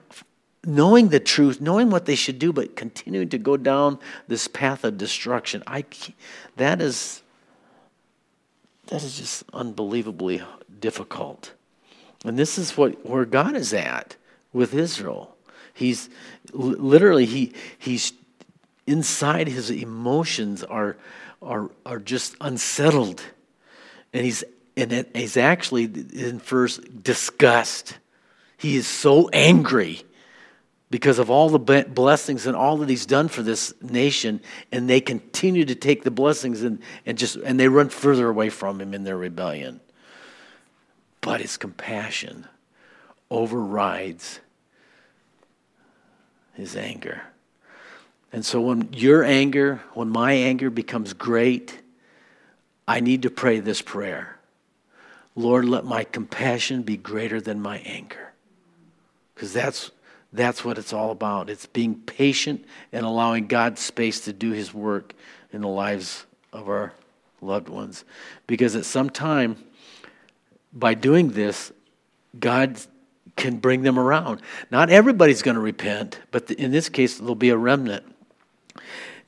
knowing 0.67 1.09
the 1.09 1.21
truth, 1.21 1.61
knowing 1.61 1.91
what 1.91 2.07
they 2.07 2.15
should 2.15 2.39
do, 2.39 2.53
but 2.53 2.77
continuing 2.77 3.29
to 3.31 3.39
go 3.39 3.57
down 3.57 3.99
this 4.29 4.49
path 4.49 4.85
of 4.85 4.99
destruction. 4.99 5.63
I, 5.67 5.85
that 6.57 6.81
is, 6.81 7.23
that 8.87 9.03
is 9.03 9.19
just 9.19 9.45
unbelievably 9.53 10.43
difficult. 10.81 11.53
And 12.25 12.39
this 12.39 12.59
is 12.59 12.77
what 12.77 13.07
where 13.07 13.25
God 13.25 13.55
is 13.55 13.73
at 13.75 14.17
with 14.53 14.75
Israel. 14.75 15.37
He's 15.75 16.09
literally 16.53 17.27
he 17.27 17.53
he's 17.79 18.13
inside 18.87 19.49
his 19.49 19.71
emotions 19.71 20.63
are 20.65 20.97
are 21.43 21.71
are 21.85 21.99
just 21.99 22.35
unsettled, 22.41 23.23
and 24.13 24.25
he's 24.25 24.43
and 24.77 25.07
he's 25.15 25.37
actually 25.37 25.85
in 25.85 26.39
first 26.39 27.03
disgust. 27.03 27.99
He 28.57 28.77
is 28.77 28.87
so 28.87 29.29
angry 29.31 30.03
because 30.95 31.19
of 31.19 31.29
all 31.29 31.49
the 31.49 31.59
blessings 31.89 32.47
and 32.47 32.55
all 32.55 32.77
that 32.77 32.89
he's 32.89 33.05
done 33.05 33.27
for 33.27 33.43
this 33.43 33.75
nation 33.83 34.41
and 34.71 34.89
they 34.89 35.01
continue 35.01 35.65
to 35.65 35.75
take 35.75 36.05
the 36.05 36.11
blessings 36.13 36.63
and, 36.63 36.79
and 37.05 37.19
just 37.19 37.35
and 37.35 37.59
they 37.59 37.67
run 37.67 37.89
further 37.89 38.29
away 38.29 38.49
from 38.49 38.81
him 38.81 38.95
in 38.95 39.03
their 39.03 39.17
rebellion. 39.17 39.81
But 41.21 41.41
his 41.41 41.57
compassion 41.57 42.47
overrides 43.29 44.39
his 46.53 46.77
anger. 46.77 47.23
And 48.33 48.47
so 48.47 48.61
when 48.61 48.93
your 48.93 49.25
anger 49.25 49.81
when 49.95 50.11
my 50.11 50.31
anger 50.31 50.71
becomes 50.71 51.13
great 51.13 51.77
i 52.87 53.01
need 53.01 53.23
to 53.23 53.31
pray 53.31 53.59
this 53.59 53.83
prayer. 53.83 54.39
Lord 55.35 55.65
let 55.65 55.85
my 55.85 56.05
compassion 56.05 56.85
be 56.85 56.97
greater 56.97 57.41
than 57.41 57.61
my 57.61 57.79
anger 57.79 58.33
because 59.35 59.53
that's 59.53 59.91
that's 60.35 60.65
what 60.65 60.79
it's 60.79 60.93
all 60.93 61.13
about. 61.13 61.49
It's 61.49 61.67
being 61.67 61.95
patient 61.95 62.65
and 62.93 63.07
allowing 63.07 63.47
God 63.47 63.79
space 63.79 64.21
to 64.23 64.33
do 64.33 64.51
his 64.51 64.75
work 64.75 65.15
in 65.53 65.61
the 65.61 65.69
lives 65.69 66.27
of 66.53 66.69
our 66.69 66.93
loved 67.41 67.69
ones. 67.69 68.05
Because 68.49 68.75
at 68.75 68.85
some 68.85 69.11
time, 69.11 69.57
by 70.73 70.95
doing 70.95 71.31
this, 71.31 71.73
God 72.39 72.81
can 73.37 73.59
bring 73.59 73.83
them 73.83 73.97
around. 73.97 74.43
Not 74.73 74.91
everybody's 74.91 75.43
going 75.43 75.55
to 75.55 75.61
repent, 75.61 76.19
but 76.33 76.51
in 76.51 76.73
this 76.73 76.89
case, 76.89 77.19
there'll 77.19 77.37
be 77.37 77.51
a 77.51 77.57
remnant. 77.57 78.05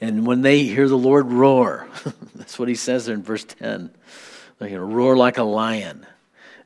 And 0.01 0.27
when 0.27 0.43
they 0.43 0.65
hear 0.65 0.89
the 0.89 0.99
Lord 0.99 1.31
roar, 1.31 1.89
that's 2.35 2.59
what 2.59 2.69
he 2.69 2.75
says 2.75 3.07
there 3.07 3.15
in 3.15 3.23
verse 3.23 3.45
10. 3.45 3.91
They're 4.59 4.69
going 4.69 4.81
to 4.81 4.85
roar 4.85 5.17
like 5.17 5.39
a 5.39 5.45
lion. 5.45 6.05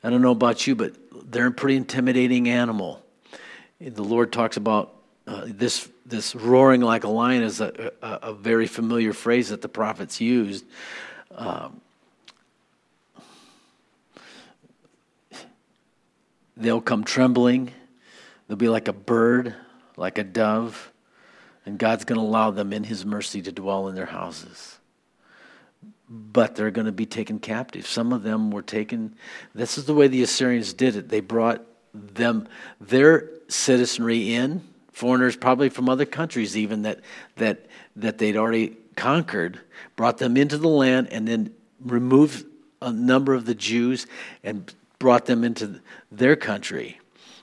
I 0.03 0.09
don't 0.09 0.23
know 0.23 0.31
about 0.31 0.67
you, 0.67 0.75
but 0.75 0.97
they're 1.31 1.49
a 1.49 1.53
pretty 1.53 1.77
intimidating 1.77 2.49
animal 2.49 3.05
the 3.81 4.05
Lord 4.05 4.31
talks 4.31 4.57
about 4.57 4.95
uh, 5.27 5.45
this 5.47 5.89
this 6.05 6.35
roaring 6.35 6.81
like 6.81 7.05
a 7.05 7.09
lion 7.09 7.43
is 7.43 7.61
a, 7.61 7.93
a, 8.03 8.09
a, 8.09 8.33
very 8.35 8.67
familiar 8.67 9.13
phrase 9.13 9.51
that 9.51 9.63
the 9.63 9.69
prophets 9.69 10.21
used. 10.21 10.65
Um, 11.35 11.81
they'll 16.57 16.81
come 16.81 17.05
trembling. 17.05 17.71
They'll 18.49 18.57
be 18.57 18.69
like 18.69 18.89
a 18.89 18.93
bird, 18.93 19.55
like 19.97 20.19
a 20.19 20.25
dove, 20.25 20.91
and 21.65 21.79
God's 21.79 22.05
going 22.05 22.19
to 22.19 22.27
allow 22.27 22.51
them 22.51 22.73
in 22.73 22.83
His 22.83 23.07
mercy 23.07 23.41
to 23.43 23.53
dwell 23.53 23.89
in 23.89 23.95
their 23.95 24.07
houses. 24.07 24.79
But 26.09 26.57
they're 26.57 26.73
going 26.73 26.87
to 26.87 26.93
be 26.93 27.07
taken 27.07 27.39
captive. 27.39 27.87
Some 27.87 28.13
of 28.13 28.25
them 28.25 28.51
were 28.51 28.63
taken. 28.63 29.15
This 29.55 29.79
is 29.79 29.85
the 29.85 29.95
way 29.95 30.09
the 30.09 30.25
Assyrians 30.25 30.73
did 30.73 30.97
it. 30.97 31.09
They 31.09 31.21
brought 31.21 31.65
them 31.95 32.49
their 32.81 33.31
citizenry 33.49 34.35
in, 34.35 34.63
foreigners 34.93 35.37
probably 35.37 35.69
from 35.69 35.89
other 35.89 36.05
countries 36.05 36.57
even 36.57 36.83
that, 36.83 37.01
that, 37.37 37.67
that 37.97 38.19
they'd 38.19 38.37
already 38.37 38.77
conquered, 38.97 39.59
brought 39.97 40.19
them 40.19 40.37
into 40.37 40.59
the 40.59 40.69
land 40.69 41.09
and 41.11 41.27
then 41.27 41.53
removed 41.85 42.45
a 42.83 42.93
number 42.93 43.35
of 43.35 43.47
the 43.47 43.55
Jews 43.55 44.07
and 44.45 44.73
brought 44.99 45.27
them 45.27 45.45
into 45.45 45.81
their 46.13 46.37
country. 46.37 47.01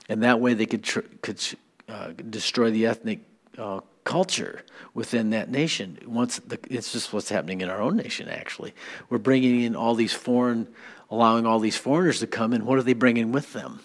And 0.08 0.22
that 0.22 0.40
way 0.40 0.54
they 0.54 0.66
could, 0.66 0.84
tr- 0.84 1.00
could 1.22 1.42
uh, 1.88 2.12
destroy 2.30 2.70
the 2.70 2.86
ethnic 2.86 3.20
uh, 3.58 3.80
culture 4.04 4.64
within 4.94 5.30
that 5.30 5.50
nation. 5.50 5.98
Once 6.06 6.38
the, 6.38 6.58
it's 6.70 6.92
just 6.92 7.12
what's 7.12 7.28
happening 7.28 7.60
in 7.60 7.68
our 7.68 7.80
own 7.80 7.96
nation. 7.96 8.28
Actually, 8.28 8.72
we're 9.10 9.18
bringing 9.18 9.62
in 9.62 9.76
all 9.76 9.94
these 9.94 10.12
foreign, 10.12 10.66
allowing 11.10 11.44
all 11.44 11.58
these 11.58 11.76
foreigners 11.76 12.20
to 12.20 12.26
come 12.26 12.52
in. 12.52 12.64
What 12.64 12.78
are 12.78 12.82
they 12.82 12.94
bringing 12.94 13.32
with 13.32 13.52
them? 13.52 13.80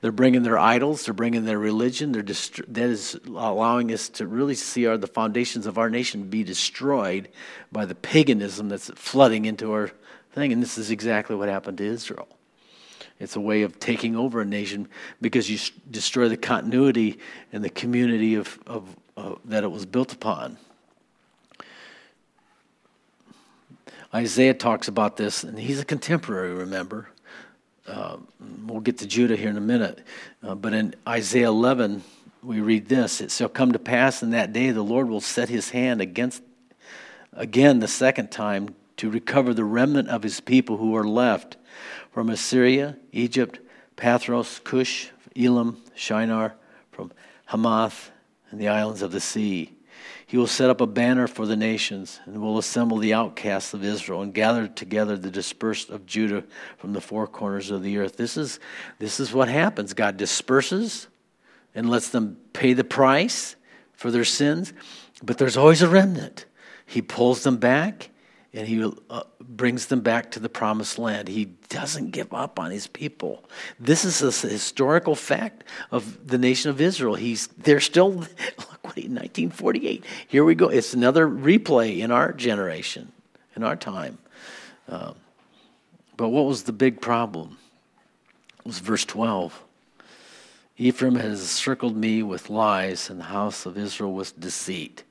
They're 0.00 0.12
bringing 0.12 0.42
their 0.42 0.58
idols. 0.58 1.04
They're 1.04 1.14
bringing 1.14 1.44
their 1.44 1.58
religion. 1.58 2.12
They're 2.12 2.22
dist- 2.22 2.72
that 2.72 2.90
is 2.90 3.18
allowing 3.26 3.92
us 3.92 4.08
to 4.10 4.26
really 4.26 4.54
see 4.54 4.86
our, 4.86 4.96
the 4.96 5.06
foundations 5.06 5.66
of 5.66 5.78
our 5.78 5.88
nation 5.88 6.28
be 6.28 6.42
destroyed 6.42 7.28
by 7.70 7.86
the 7.86 7.94
paganism 7.94 8.68
that's 8.68 8.90
flooding 8.96 9.44
into 9.44 9.72
our 9.72 9.90
thing. 10.32 10.52
And 10.52 10.60
this 10.62 10.78
is 10.78 10.90
exactly 10.90 11.36
what 11.36 11.48
happened 11.48 11.78
to 11.78 11.84
Israel. 11.84 12.28
It's 13.20 13.36
a 13.36 13.40
way 13.40 13.62
of 13.62 13.78
taking 13.78 14.16
over 14.16 14.40
a 14.40 14.44
nation 14.44 14.88
because 15.20 15.48
you 15.48 15.58
destroy 15.88 16.28
the 16.28 16.36
continuity 16.36 17.20
and 17.52 17.62
the 17.62 17.70
community 17.70 18.34
of, 18.34 18.58
of, 18.66 18.96
uh, 19.16 19.34
that 19.44 19.62
it 19.62 19.70
was 19.70 19.86
built 19.86 20.12
upon. 20.12 20.58
Isaiah 24.12 24.54
talks 24.54 24.88
about 24.88 25.16
this, 25.16 25.44
and 25.44 25.58
he's 25.58 25.78
a 25.78 25.84
contemporary, 25.84 26.52
remember. 26.52 27.08
Uh, 27.92 28.16
we'll 28.66 28.80
get 28.80 28.96
to 28.98 29.06
Judah 29.06 29.36
here 29.36 29.50
in 29.50 29.58
a 29.58 29.60
minute. 29.60 30.02
Uh, 30.42 30.54
but 30.54 30.72
in 30.72 30.94
Isaiah 31.06 31.48
11, 31.48 32.02
we 32.42 32.60
read 32.60 32.88
this 32.88 33.20
It 33.20 33.30
shall 33.30 33.50
come 33.50 33.72
to 33.72 33.78
pass 33.78 34.22
in 34.22 34.30
that 34.30 34.52
day 34.52 34.70
the 34.70 34.82
Lord 34.82 35.10
will 35.10 35.20
set 35.20 35.50
his 35.50 35.70
hand 35.70 36.00
against, 36.00 36.42
again, 37.34 37.80
the 37.80 37.88
second 37.88 38.30
time, 38.30 38.74
to 38.96 39.10
recover 39.10 39.52
the 39.52 39.64
remnant 39.64 40.08
of 40.08 40.22
his 40.22 40.40
people 40.40 40.78
who 40.78 40.96
are 40.96 41.06
left 41.06 41.58
from 42.12 42.30
Assyria, 42.30 42.96
Egypt, 43.12 43.58
Pathros, 43.96 44.62
Cush, 44.64 45.10
Elam, 45.36 45.76
Shinar, 45.94 46.54
from 46.92 47.12
Hamath, 47.46 48.10
and 48.50 48.58
the 48.58 48.68
islands 48.68 49.02
of 49.02 49.12
the 49.12 49.20
sea. 49.20 49.72
He 50.32 50.38
will 50.38 50.46
set 50.46 50.70
up 50.70 50.80
a 50.80 50.86
banner 50.86 51.26
for 51.26 51.44
the 51.44 51.56
nations 51.56 52.18
and 52.24 52.40
will 52.40 52.56
assemble 52.56 52.96
the 52.96 53.12
outcasts 53.12 53.74
of 53.74 53.84
Israel 53.84 54.22
and 54.22 54.32
gather 54.32 54.66
together 54.66 55.14
the 55.14 55.30
dispersed 55.30 55.90
of 55.90 56.06
Judah 56.06 56.42
from 56.78 56.94
the 56.94 57.02
four 57.02 57.26
corners 57.26 57.70
of 57.70 57.82
the 57.82 57.98
earth. 57.98 58.16
This 58.16 58.38
is, 58.38 58.58
this 58.98 59.20
is 59.20 59.34
what 59.34 59.48
happens. 59.48 59.92
God 59.92 60.16
disperses 60.16 61.06
and 61.74 61.90
lets 61.90 62.08
them 62.08 62.38
pay 62.54 62.72
the 62.72 62.82
price 62.82 63.56
for 63.92 64.10
their 64.10 64.24
sins, 64.24 64.72
but 65.22 65.36
there's 65.36 65.58
always 65.58 65.82
a 65.82 65.88
remnant. 65.88 66.46
He 66.86 67.02
pulls 67.02 67.42
them 67.42 67.58
back 67.58 68.08
and 68.54 68.66
he 68.66 68.90
uh, 69.10 69.22
brings 69.38 69.86
them 69.88 70.00
back 70.00 70.30
to 70.30 70.40
the 70.40 70.48
promised 70.48 70.98
land. 70.98 71.28
He 71.28 71.44
doesn't 71.68 72.10
give 72.10 72.32
up 72.32 72.58
on 72.58 72.70
his 72.70 72.86
people. 72.86 73.44
This 73.78 74.06
is 74.06 74.22
a 74.22 74.48
historical 74.48 75.14
fact 75.14 75.64
of 75.90 76.26
the 76.26 76.38
nation 76.38 76.70
of 76.70 76.80
Israel. 76.80 77.16
He's 77.16 77.48
they're 77.48 77.80
still 77.80 78.26
what 78.82 78.96
1948. 78.96 80.04
Here 80.26 80.44
we 80.44 80.54
go. 80.54 80.68
It's 80.68 80.92
another 80.92 81.28
replay 81.28 81.98
in 81.98 82.10
our 82.10 82.32
generation, 82.32 83.12
in 83.54 83.62
our 83.62 83.76
time. 83.76 84.18
Um, 84.88 85.14
but 86.16 86.28
what 86.28 86.46
was 86.46 86.64
the 86.64 86.72
big 86.72 87.00
problem? 87.00 87.58
It 88.58 88.66
was 88.66 88.80
verse 88.80 89.04
12. 89.04 89.62
Ephraim 90.78 91.14
has 91.14 91.48
circled 91.48 91.96
me 91.96 92.22
with 92.22 92.50
lies, 92.50 93.08
and 93.08 93.20
the 93.20 93.24
house 93.24 93.66
of 93.66 93.78
Israel 93.78 94.12
with 94.12 94.38
deceit. 94.40 95.04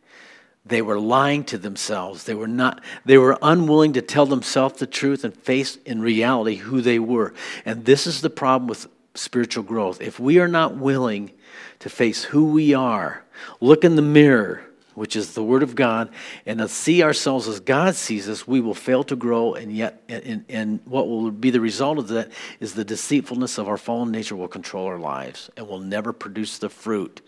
They 0.65 0.81
were 0.81 0.99
lying 0.99 1.43
to 1.45 1.57
themselves. 1.57 2.25
They 2.25 2.35
were 2.35 2.47
not 2.47 2.83
they 3.05 3.17
were 3.17 3.37
unwilling 3.41 3.93
to 3.93 4.01
tell 4.01 4.25
themselves 4.25 4.79
the 4.79 4.85
truth 4.85 5.23
and 5.23 5.35
face 5.35 5.77
in 5.85 6.01
reality 6.01 6.55
who 6.55 6.81
they 6.81 6.99
were. 6.99 7.33
And 7.65 7.85
this 7.85 8.05
is 8.05 8.21
the 8.21 8.29
problem 8.29 8.67
with 8.67 8.87
spiritual 9.15 9.63
growth. 9.63 10.01
If 10.01 10.19
we 10.19 10.39
are 10.39 10.47
not 10.47 10.75
willing 10.75 11.31
to 11.79 11.89
face 11.89 12.25
who 12.25 12.51
we 12.51 12.73
are, 12.73 13.23
look 13.59 13.83
in 13.83 13.95
the 13.95 14.01
mirror, 14.01 14.63
which 14.95 15.15
is 15.15 15.33
the 15.33 15.43
word 15.43 15.63
of 15.63 15.75
God, 15.75 16.09
and 16.45 16.69
see 16.69 17.03
ourselves 17.03 17.47
as 17.47 17.59
God 17.59 17.95
sees 17.95 18.27
us, 18.27 18.47
we 18.47 18.59
will 18.59 18.73
fail 18.73 19.03
to 19.05 19.15
grow 19.15 19.53
and 19.53 19.71
yet 19.71 20.01
and, 20.09 20.45
and 20.49 20.79
what 20.85 21.07
will 21.07 21.31
be 21.31 21.49
the 21.49 21.61
result 21.61 21.97
of 21.97 22.09
that 22.09 22.31
is 22.59 22.73
the 22.73 22.85
deceitfulness 22.85 23.57
of 23.57 23.67
our 23.67 23.77
fallen 23.77 24.11
nature 24.11 24.35
will 24.35 24.47
control 24.47 24.85
our 24.85 24.99
lives 24.99 25.49
and 25.55 25.67
will 25.67 25.79
never 25.79 26.13
produce 26.13 26.57
the 26.57 26.69
fruit 26.69 27.21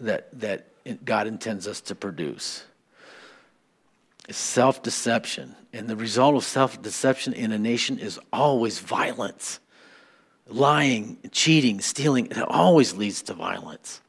that 0.00 0.28
that 0.38 0.66
God 1.04 1.26
intends 1.26 1.66
us 1.66 1.80
to 1.82 1.94
produce. 1.94 2.64
Self 4.30 4.82
deception. 4.82 5.54
And 5.72 5.88
the 5.88 5.96
result 5.96 6.34
of 6.34 6.44
self 6.44 6.80
deception 6.80 7.32
in 7.32 7.52
a 7.52 7.58
nation 7.58 7.98
is 7.98 8.18
always 8.32 8.78
violence. 8.78 9.60
Lying, 10.46 11.18
cheating, 11.30 11.80
stealing, 11.80 12.26
it 12.26 12.38
always 12.38 12.94
leads 12.94 13.22
to 13.24 13.34
violence. 13.34 14.00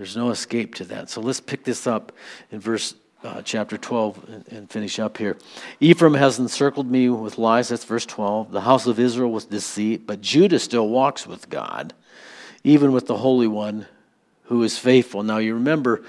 There's 0.00 0.16
no 0.16 0.30
escape 0.30 0.76
to 0.76 0.84
that. 0.84 1.10
So 1.10 1.20
let's 1.20 1.40
pick 1.40 1.62
this 1.62 1.86
up 1.86 2.10
in 2.50 2.58
verse 2.58 2.94
uh, 3.22 3.42
chapter 3.42 3.76
12 3.76 4.30
and, 4.30 4.48
and, 4.48 4.70
finish 4.70 4.98
up 4.98 5.18
here. 5.18 5.36
Ephraim 5.78 6.14
has 6.14 6.38
encircled 6.38 6.90
me 6.90 7.10
with 7.10 7.36
lies. 7.36 7.68
That's 7.68 7.84
verse 7.84 8.06
12. 8.06 8.50
The 8.50 8.62
house 8.62 8.86
of 8.86 8.98
Israel 8.98 9.30
with 9.30 9.50
deceit, 9.50 10.06
but 10.06 10.22
Judah 10.22 10.58
still 10.58 10.88
walks 10.88 11.26
with 11.26 11.50
God, 11.50 11.92
even 12.64 12.92
with 12.92 13.08
the 13.08 13.18
Holy 13.18 13.46
One 13.46 13.84
who 14.44 14.62
is 14.62 14.78
faithful. 14.78 15.22
Now, 15.22 15.36
you 15.36 15.52
remember, 15.52 16.02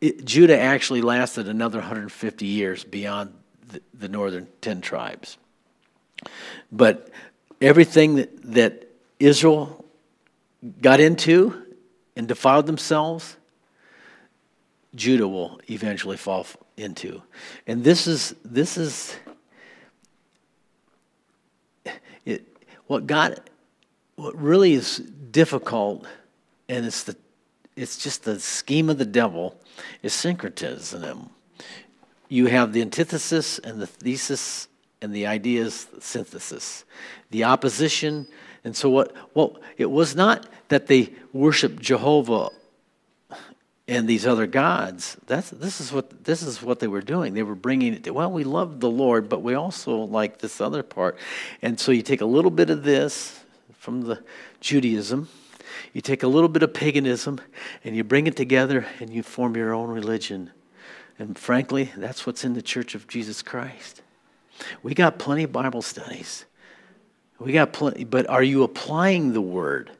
it, 0.00 0.24
Judah 0.24 0.58
actually 0.58 1.02
lasted 1.02 1.48
another 1.48 1.80
150 1.80 2.46
years 2.46 2.82
beyond 2.82 3.34
the, 3.68 3.82
the 3.92 4.08
northern 4.08 4.48
10 4.62 4.80
tribes. 4.80 5.36
But 6.72 7.10
everything 7.60 8.14
that, 8.14 8.54
that 8.54 8.88
Israel 9.20 9.84
got 10.80 11.00
into 11.00 11.63
and 12.16 12.28
defiled 12.28 12.66
themselves, 12.66 13.36
Judah 14.94 15.26
will 15.26 15.60
eventually 15.68 16.16
fall 16.16 16.46
into. 16.76 17.22
And 17.66 17.82
this 17.82 18.06
is 18.06 18.34
this 18.44 18.76
is 18.76 19.16
it, 22.24 22.46
what 22.86 23.06
God 23.06 23.40
what 24.16 24.40
really 24.40 24.74
is 24.74 24.98
difficult 24.98 26.06
and 26.68 26.86
it's 26.86 27.04
the 27.04 27.16
it's 27.76 27.98
just 27.98 28.22
the 28.22 28.38
scheme 28.38 28.88
of 28.88 28.98
the 28.98 29.04
devil 29.04 29.60
is 30.02 30.12
syncretism. 30.12 31.30
You 32.28 32.46
have 32.46 32.72
the 32.72 32.82
antithesis 32.82 33.58
and 33.58 33.80
the 33.80 33.86
thesis 33.86 34.68
and 35.02 35.12
the 35.12 35.26
ideas 35.26 35.88
synthesis, 35.98 36.84
the 37.30 37.44
opposition. 37.44 38.26
And 38.64 38.76
so 38.76 38.88
what 38.90 39.14
well 39.34 39.58
it 39.76 39.90
was 39.90 40.16
not 40.16 40.46
that 40.68 40.86
they 40.86 41.12
worshiped 41.32 41.80
Jehovah 41.80 42.50
and 43.86 44.08
these 44.08 44.26
other 44.26 44.46
gods. 44.46 45.16
That's 45.26 45.50
this 45.50 45.80
is 45.80 45.92
what 45.92 46.24
this 46.24 46.42
is 46.42 46.62
what 46.62 46.80
they 46.80 46.88
were 46.88 47.02
doing. 47.02 47.34
They 47.34 47.42
were 47.42 47.54
bringing 47.54 47.94
it. 47.94 48.04
to, 48.04 48.12
well, 48.12 48.32
we 48.32 48.44
love 48.44 48.80
the 48.80 48.90
Lord, 48.90 49.28
but 49.28 49.42
we 49.42 49.54
also 49.54 49.96
like 49.98 50.38
this 50.38 50.60
other 50.60 50.82
part. 50.82 51.18
And 51.60 51.78
so 51.78 51.92
you 51.92 52.02
take 52.02 52.22
a 52.22 52.26
little 52.26 52.50
bit 52.50 52.70
of 52.70 52.82
this 52.82 53.40
from 53.78 54.02
the 54.02 54.22
Judaism 54.60 55.28
you 55.92 56.00
take 56.00 56.22
a 56.22 56.28
little 56.28 56.48
bit 56.48 56.62
of 56.62 56.74
paganism 56.74 57.40
and 57.84 57.96
you 57.96 58.04
bring 58.04 58.26
it 58.26 58.36
together 58.36 58.86
and 59.00 59.10
you 59.10 59.22
form 59.22 59.56
your 59.56 59.72
own 59.72 59.90
religion. 59.90 60.50
And 61.18 61.38
frankly, 61.38 61.90
that's 61.96 62.26
what's 62.26 62.44
in 62.44 62.54
the 62.54 62.62
Church 62.62 62.94
of 62.94 63.06
Jesus 63.06 63.42
Christ. 63.42 64.02
We 64.82 64.94
got 64.94 65.18
plenty 65.18 65.44
of 65.44 65.52
Bible 65.52 65.82
studies. 65.82 66.44
We 67.44 67.52
got 67.52 67.74
plenty, 67.74 68.04
but 68.04 68.26
are 68.30 68.42
you 68.42 68.62
applying 68.62 69.34
the 69.34 69.40
word? 69.42 69.90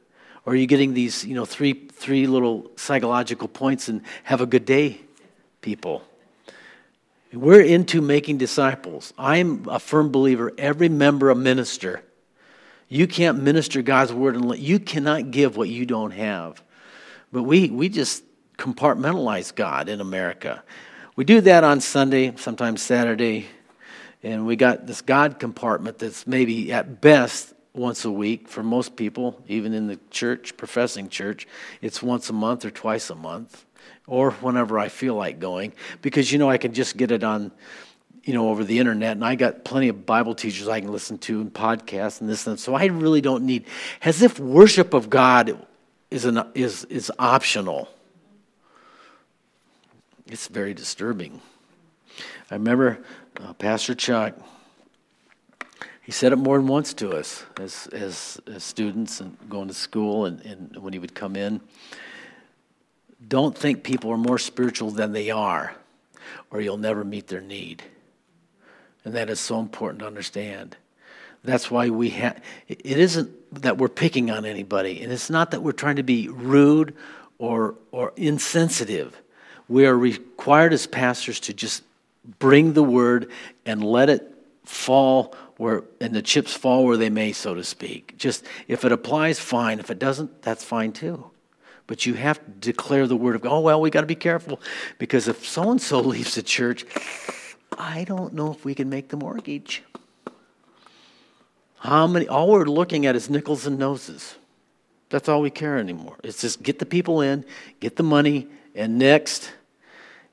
Or 0.47 0.55
are 0.55 0.57
you 0.57 0.67
getting 0.67 0.95
these, 0.95 1.27
you 1.27 1.35
know, 1.35 1.45
three 1.45 1.75
three 1.93 2.27
little 2.27 2.71
psychological 2.77 3.49
points 3.49 3.89
and 3.89 4.01
have 4.23 4.41
a 4.41 4.47
good 4.47 4.65
day, 4.65 5.01
people? 5.61 6.03
We're 7.35 7.61
into 7.61 8.01
making 8.01 8.39
disciples. 8.39 9.13
I'm 9.19 9.69
a 9.69 9.79
firm 9.79 10.11
believer 10.11 10.53
every 10.57 10.89
member 10.89 11.29
a 11.29 11.35
minister. 11.35 12.03
You 12.89 13.07
can't 13.07 13.43
minister 13.43 13.83
God's 13.83 14.13
word 14.13 14.37
and 14.37 14.57
you 14.57 14.79
cannot 14.79 15.31
give 15.31 15.59
what 15.59 15.69
you 15.69 15.85
don't 15.85 16.13
have. 16.13 16.63
But 17.31 17.43
we, 17.43 17.69
we 17.69 17.91
just 17.91 18.25
compartmentalize 18.57 19.55
God 19.55 19.91
in 19.91 20.01
America. 20.01 20.63
We 21.15 21.25
do 21.25 21.43
that 21.43 21.63
on 21.63 21.81
Sunday, 21.81 22.35
sometimes 22.37 22.81
Saturday, 22.81 23.49
and 24.25 24.47
we 24.47 24.57
got 24.57 24.87
this 24.87 25.03
God 25.03 25.39
compartment 25.39 25.99
that's 25.99 26.27
maybe 26.27 26.73
at 26.73 27.01
best 27.01 27.53
once 27.75 28.05
a 28.05 28.11
week 28.11 28.49
for 28.49 28.63
most 28.63 28.97
people, 28.97 29.43
even 29.49 29.75
in 29.75 29.87
the 29.87 29.99
church, 30.11 30.57
professing 30.57 31.09
church. 31.09 31.47
It's 31.83 32.03
once 32.03 32.31
a 32.31 32.33
month 32.33 32.65
or 32.65 32.71
twice 32.71 33.11
a 33.11 33.15
month, 33.15 33.65
or 34.07 34.31
whenever 34.33 34.79
I 34.79 34.89
feel 34.89 35.15
like 35.15 35.39
going, 35.39 35.73
because 36.01 36.33
you 36.33 36.39
know 36.39 36.49
I 36.49 36.59
can 36.59 36.73
just 36.73 36.97
get 36.97 37.11
it 37.11 37.23
on 37.23 37.53
you 38.23 38.33
know, 38.33 38.49
over 38.49 38.65
the 38.65 38.79
internet, 38.79 39.13
and 39.13 39.25
I 39.25 39.35
got 39.35 39.65
plenty 39.65 39.89
of 39.89 40.07
Bible 40.07 40.35
teachers 40.35 40.67
I 40.67 40.81
can 40.81 40.91
listen 40.91 41.19
to 41.19 41.43
and 41.43 41.53
podcasts 41.53 42.23
and 42.23 42.31
this 42.31 42.47
and 42.47 42.57
that. 42.57 42.61
So 42.61 42.75
I 42.75 42.87
really 42.87 43.21
don't 43.21 43.45
need, 43.45 43.67
as 44.01 44.23
if 44.23 44.41
worship 44.41 44.95
of 44.95 45.11
God 45.11 45.67
is, 46.11 46.25
an, 46.25 46.43
is, 46.55 46.85
is 46.85 47.13
optional. 47.19 47.91
It's 50.27 50.49
very 50.49 50.73
disturbing. 50.73 51.43
I 52.51 52.55
remember 52.55 53.05
uh, 53.41 53.53
Pastor 53.55 53.95
Chuck, 53.95 54.35
He 56.05 56.13
said 56.13 56.33
it 56.33 56.37
more 56.37 56.59
than 56.59 56.67
once 56.67 56.93
to 56.95 57.13
us 57.13 57.45
as, 57.59 57.87
as, 57.87 58.41
as 58.47 58.63
students 58.63 59.21
and 59.21 59.37
going 59.49 59.69
to 59.69 59.75
school 59.75 60.27
and, 60.27 60.41
and 60.43 60.77
when 60.77 60.93
he 60.93 60.99
would 60.99 61.15
come 61.15 61.35
in. 61.35 61.63
Don't 63.27 63.57
think 63.57 63.83
people 63.83 64.11
are 64.11 64.19
more 64.19 64.39
spiritual 64.39 64.91
than 64.91 65.13
they 65.13 65.31
are, 65.31 65.75
or 66.51 66.61
you'll 66.61 66.77
never 66.77 67.05
meet 67.05 67.29
their 67.29 67.41
need. 67.41 67.83
And 69.07 69.15
that 69.15 69.31
is 69.31 69.41
so 69.41 69.59
important 69.61 70.01
to 70.01 70.07
understand. 70.07 70.77
That's 71.43 71.71
why 71.71 71.89
we 71.89 72.11
have, 72.11 72.43
it 72.69 72.85
isn't 72.85 73.63
that 73.63 73.79
we're 73.79 73.89
picking 73.89 74.31
on 74.31 74.45
anybody, 74.45 75.03
and 75.03 75.11
it's 75.11 75.31
not 75.31 75.53
that 75.53 75.63
we're 75.63 75.73
trying 75.73 75.97
to 75.97 76.03
be 76.03 76.29
rude 76.29 76.95
or, 77.39 77.77
or 77.93 78.13
insensitive. 78.17 79.21
We 79.69 79.87
are 79.87 79.97
required 79.97 80.75
as 80.75 80.87
pastors 80.87 81.41
to 81.41 81.55
just 81.55 81.83
bring 82.39 82.73
the 82.73 82.83
word 82.83 83.31
and 83.67 83.85
let 83.85 84.11
it 84.11 84.35
fall 84.65 85.35
where, 85.57 85.85
and 86.01 86.15
the 86.15 86.23
chips 86.23 86.55
fall 86.55 86.85
where 86.85 86.97
they 86.97 87.11
may, 87.11 87.33
so 87.33 87.55
to 87.55 87.65
speak. 87.65 88.17
Just 88.17 88.45
if 88.67 88.85
it 88.85 88.93
applies, 88.93 89.39
fine. 89.39 89.79
If 89.79 89.91
it 89.91 89.99
doesn't, 89.99 90.43
that's 90.43 90.65
fine 90.65 90.93
too. 90.93 91.31
But 91.87 92.07
you 92.07 92.15
have 92.15 92.45
to 92.45 92.51
declare 92.51 93.07
the 93.07 93.17
word 93.17 93.37
of 93.37 93.43
God. 93.43 93.53
Oh, 93.53 93.61
well, 93.61 93.81
we 93.81 93.91
got 93.91 94.01
to 94.01 94.07
be 94.07 94.15
careful 94.15 94.61
because 94.99 95.29
if 95.29 95.47
so 95.47 95.71
and 95.71 95.81
so 95.81 96.01
leaves 96.01 96.35
the 96.35 96.43
church, 96.43 96.87
I 97.79 98.05
don't 98.05 98.33
know 98.33 98.51
if 98.53 98.65
we 98.65 98.75
can 98.75 98.89
make 98.89 99.09
the 99.09 99.17
mortgage. 99.17 99.83
How 101.79 102.07
many? 102.07 102.27
All 102.27 102.51
we're 102.51 102.65
looking 102.65 103.05
at 103.05 103.15
is 103.15 103.29
nickels 103.29 103.67
and 103.67 103.79
noses. 103.79 104.37
That's 105.11 105.29
all 105.29 105.43
we 105.43 105.51
care 105.51 105.77
anymore. 105.77 106.17
It's 106.25 106.41
just 106.41 106.63
get 106.63 106.79
the 106.79 106.87
people 106.87 107.21
in, 107.21 107.45
get 107.81 107.97
the 107.97 108.03
money, 108.03 108.49
and 108.75 108.99
next. 108.99 109.53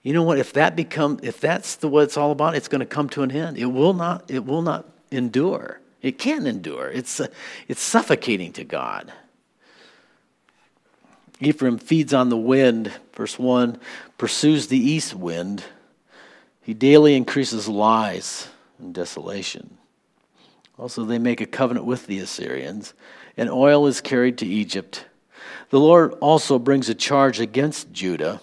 You 0.04 0.14
know 0.14 0.24
what? 0.24 0.40
If 0.40 0.54
that 0.54 0.76
become, 0.76 1.20
if 1.22 1.40
that's 1.40 1.76
the 1.76 1.88
what 1.88 2.04
it's 2.04 2.18
all 2.18 2.32
about, 2.32 2.56
it's 2.56 2.68
going 2.68 2.80
to 2.80 2.86
come 2.86 3.08
to 3.10 3.24
an 3.24 3.32
end. 3.32 3.58
It 3.58 3.66
will 3.66 3.94
not. 3.94 4.30
It 4.30 4.46
will 4.46 4.64
not 4.64 4.88
endure. 5.12 5.80
It 6.02 6.18
can't 6.18 6.48
endure. 6.48 6.90
It's 6.90 7.20
uh, 7.20 7.28
it's 7.68 7.82
suffocating 7.82 8.52
to 8.54 8.64
God. 8.64 9.12
Ephraim 11.40 11.78
feeds 11.78 12.14
on 12.14 12.30
the 12.30 12.38
wind. 12.38 12.92
Verse 13.14 13.38
one 13.38 13.80
pursues 14.18 14.68
the 14.68 14.78
east 14.78 15.14
wind. 15.14 15.64
He 16.64 16.74
daily 16.74 17.16
increases 17.16 17.68
lies 17.68 18.48
and 18.80 18.94
desolation. 18.94 19.78
Also, 20.80 21.06
they 21.06 21.20
make 21.20 21.42
a 21.42 21.46
covenant 21.46 21.86
with 21.86 22.08
the 22.08 22.18
Assyrians, 22.18 22.96
and 23.38 23.50
oil 23.52 23.86
is 23.86 24.02
carried 24.02 24.40
to 24.40 24.48
Egypt. 24.48 25.06
The 25.70 25.80
Lord 25.80 26.14
also 26.14 26.58
brings 26.58 26.90
a 26.90 26.96
charge 26.96 27.40
against 27.40 27.92
Judah 27.92 28.42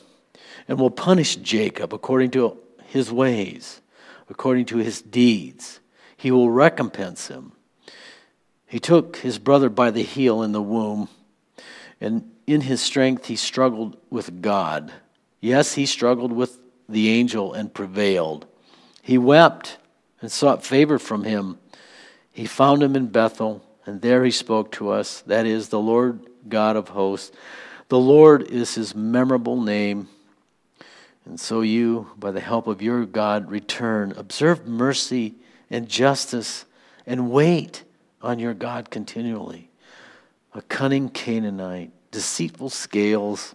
and 0.68 0.78
will 0.78 0.90
punish 0.90 1.36
Jacob 1.36 1.92
according 1.92 2.30
to 2.32 2.58
his 2.84 3.10
ways, 3.10 3.80
according 4.28 4.66
to 4.66 4.76
his 4.76 5.00
deeds. 5.02 5.80
He 6.16 6.30
will 6.30 6.50
recompense 6.50 7.28
him. 7.28 7.52
He 8.66 8.78
took 8.78 9.16
his 9.16 9.38
brother 9.38 9.70
by 9.70 9.90
the 9.90 10.02
heel 10.02 10.42
in 10.42 10.52
the 10.52 10.62
womb, 10.62 11.08
and 12.00 12.30
in 12.46 12.60
his 12.60 12.82
strength 12.82 13.26
he 13.26 13.36
struggled 13.36 13.96
with 14.10 14.42
God. 14.42 14.92
Yes, 15.40 15.74
he 15.74 15.86
struggled 15.86 16.32
with 16.32 16.58
the 16.88 17.08
angel 17.08 17.54
and 17.54 17.72
prevailed. 17.72 18.46
He 19.02 19.16
wept 19.16 19.78
and 20.20 20.30
sought 20.30 20.64
favor 20.64 20.98
from 20.98 21.24
him. 21.24 21.58
He 22.30 22.46
found 22.46 22.82
him 22.82 22.94
in 22.94 23.06
Bethel, 23.06 23.64
and 23.86 24.02
there 24.02 24.24
he 24.24 24.30
spoke 24.30 24.72
to 24.72 24.90
us. 24.90 25.22
That 25.22 25.46
is 25.46 25.68
the 25.68 25.80
Lord 25.80 26.26
God 26.48 26.76
of 26.76 26.88
hosts. 26.88 27.34
The 27.88 27.98
Lord 27.98 28.42
is 28.42 28.74
his 28.74 28.94
memorable 28.94 29.60
name. 29.60 30.08
And 31.28 31.38
so 31.38 31.60
you, 31.60 32.10
by 32.18 32.30
the 32.30 32.40
help 32.40 32.66
of 32.66 32.80
your 32.80 33.04
God, 33.04 33.50
return. 33.50 34.14
Observe 34.16 34.66
mercy 34.66 35.34
and 35.68 35.86
justice 35.86 36.64
and 37.06 37.30
wait 37.30 37.84
on 38.22 38.38
your 38.38 38.54
God 38.54 38.90
continually. 38.90 39.68
A 40.54 40.62
cunning 40.62 41.10
Canaanite, 41.10 41.90
deceitful 42.10 42.70
scales 42.70 43.54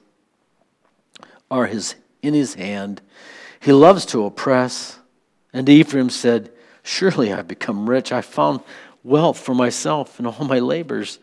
are 1.50 1.66
his, 1.66 1.96
in 2.22 2.36
his 2.36 2.54
hand. 2.54 3.02
He 3.60 3.72
loves 3.72 4.06
to 4.08 4.24
oppress. 4.24 5.00
And 5.52 5.68
Ephraim 5.68 6.12
said, 6.12 6.52
Surely 6.84 7.34
I've 7.34 7.48
become 7.48 7.90
rich. 7.90 8.12
I 8.12 8.22
found 8.22 8.60
wealth 9.04 9.40
for 9.40 9.56
myself 9.56 10.20
in 10.20 10.28
all 10.28 10.46
my 10.46 10.60
labors. 10.60 11.18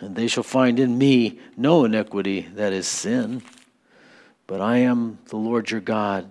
And 0.00 0.16
they 0.16 0.26
shall 0.26 0.42
find 0.42 0.80
in 0.80 0.98
me 0.98 1.38
no 1.56 1.84
iniquity, 1.84 2.48
that 2.54 2.72
is 2.72 2.88
sin. 2.88 3.42
But 4.46 4.60
I 4.60 4.78
am 4.78 5.18
the 5.26 5.36
Lord 5.36 5.70
your 5.70 5.80
God. 5.80 6.30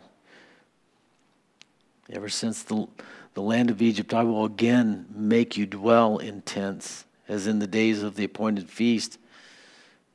Ever 2.12 2.30
since 2.30 2.64
the, 2.64 2.88
the 3.34 3.42
land 3.42 3.70
of 3.70 3.82
Egypt, 3.82 4.14
I 4.14 4.24
will 4.24 4.46
again 4.46 5.06
make 5.14 5.58
you 5.58 5.66
dwell 5.66 6.18
in 6.18 6.42
tents, 6.42 7.06
as 7.28 7.48
in 7.48 7.60
the 7.60 7.68
days 7.68 8.04
of 8.04 8.16
the 8.16 8.24
appointed 8.24 8.70
feast. 8.70 9.18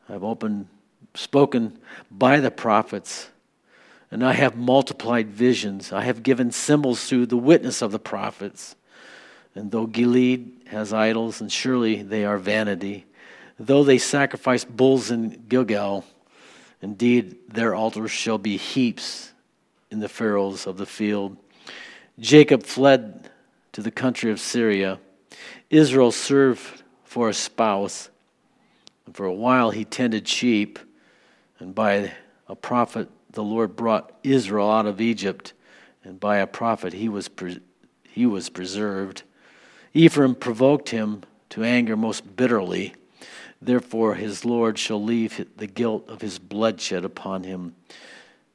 I've 0.09 0.25
opened, 0.25 0.69
spoken 1.15 1.79
by 2.11 2.41
the 2.41 2.51
prophets 2.51 3.31
and 4.11 4.25
I 4.25 4.33
have 4.33 4.57
multiplied 4.57 5.29
visions. 5.29 5.93
I 5.93 6.03
have 6.03 6.23
given 6.23 6.51
symbols 6.51 7.07
through 7.07 7.27
the 7.27 7.37
witness 7.37 7.83
of 7.83 7.93
the 7.93 7.99
prophets. 7.99 8.75
And 9.55 9.71
though 9.71 9.87
Gilead 9.87 10.51
has 10.69 10.93
idols, 10.93 11.41
and 11.41 11.53
surely 11.53 12.03
they 12.03 12.25
are 12.25 12.39
vanity, 12.39 13.05
though 13.59 13.85
they 13.85 13.99
sacrifice 13.99 14.65
bulls 14.65 15.11
in 15.11 15.45
Gilgal, 15.49 16.05
indeed 16.83 17.37
their 17.49 17.75
altars 17.75 18.11
shall 18.11 18.39
be 18.39 18.57
heaps 18.57 19.33
in 19.91 20.01
the 20.01 20.09
furrows 20.09 20.67
of 20.67 20.77
the 20.77 20.87
field. 20.87 21.37
Jacob 22.19 22.63
fled 22.65 23.31
to 23.73 23.83
the 23.83 23.91
country 23.91 24.31
of 24.31 24.41
Syria. 24.41 24.99
Israel 25.71 26.13
served 26.13 26.83
for 27.05 27.29
a 27.29 27.35
spouse. 27.35 28.11
And 29.07 29.17
for 29.17 29.25
a 29.25 29.33
while 29.33 29.71
he 29.71 29.87
tended 29.87 30.29
sheep, 30.29 30.79
and 31.59 31.75
by 31.75 32.13
a 32.47 32.55
prophet 32.55 33.09
the 33.31 33.43
Lord 33.43 33.75
brought 33.75 34.13
Israel 34.23 34.71
out 34.71 34.85
of 34.85 35.01
Egypt, 35.01 35.55
and 36.05 36.21
by 36.21 36.37
a 36.39 36.47
prophet 36.47 36.93
he 36.93 37.09
was, 37.09 37.29
pre- 37.29 37.61
he 38.03 38.27
was 38.27 38.51
preserved. 38.51 39.23
Ephraim 39.95 40.35
provoked 40.35 40.91
him 40.91 41.23
to 41.49 41.65
anger 41.65 41.97
most 41.97 42.37
bitterly. 42.37 42.95
Therefore, 43.61 44.15
his 44.15 44.45
Lord 44.45 44.79
shall 44.79 45.03
leave 45.03 45.47
the 45.57 45.67
guilt 45.67 46.09
of 46.09 46.21
his 46.21 46.39
bloodshed 46.39 47.05
upon 47.05 47.43
him, 47.43 47.75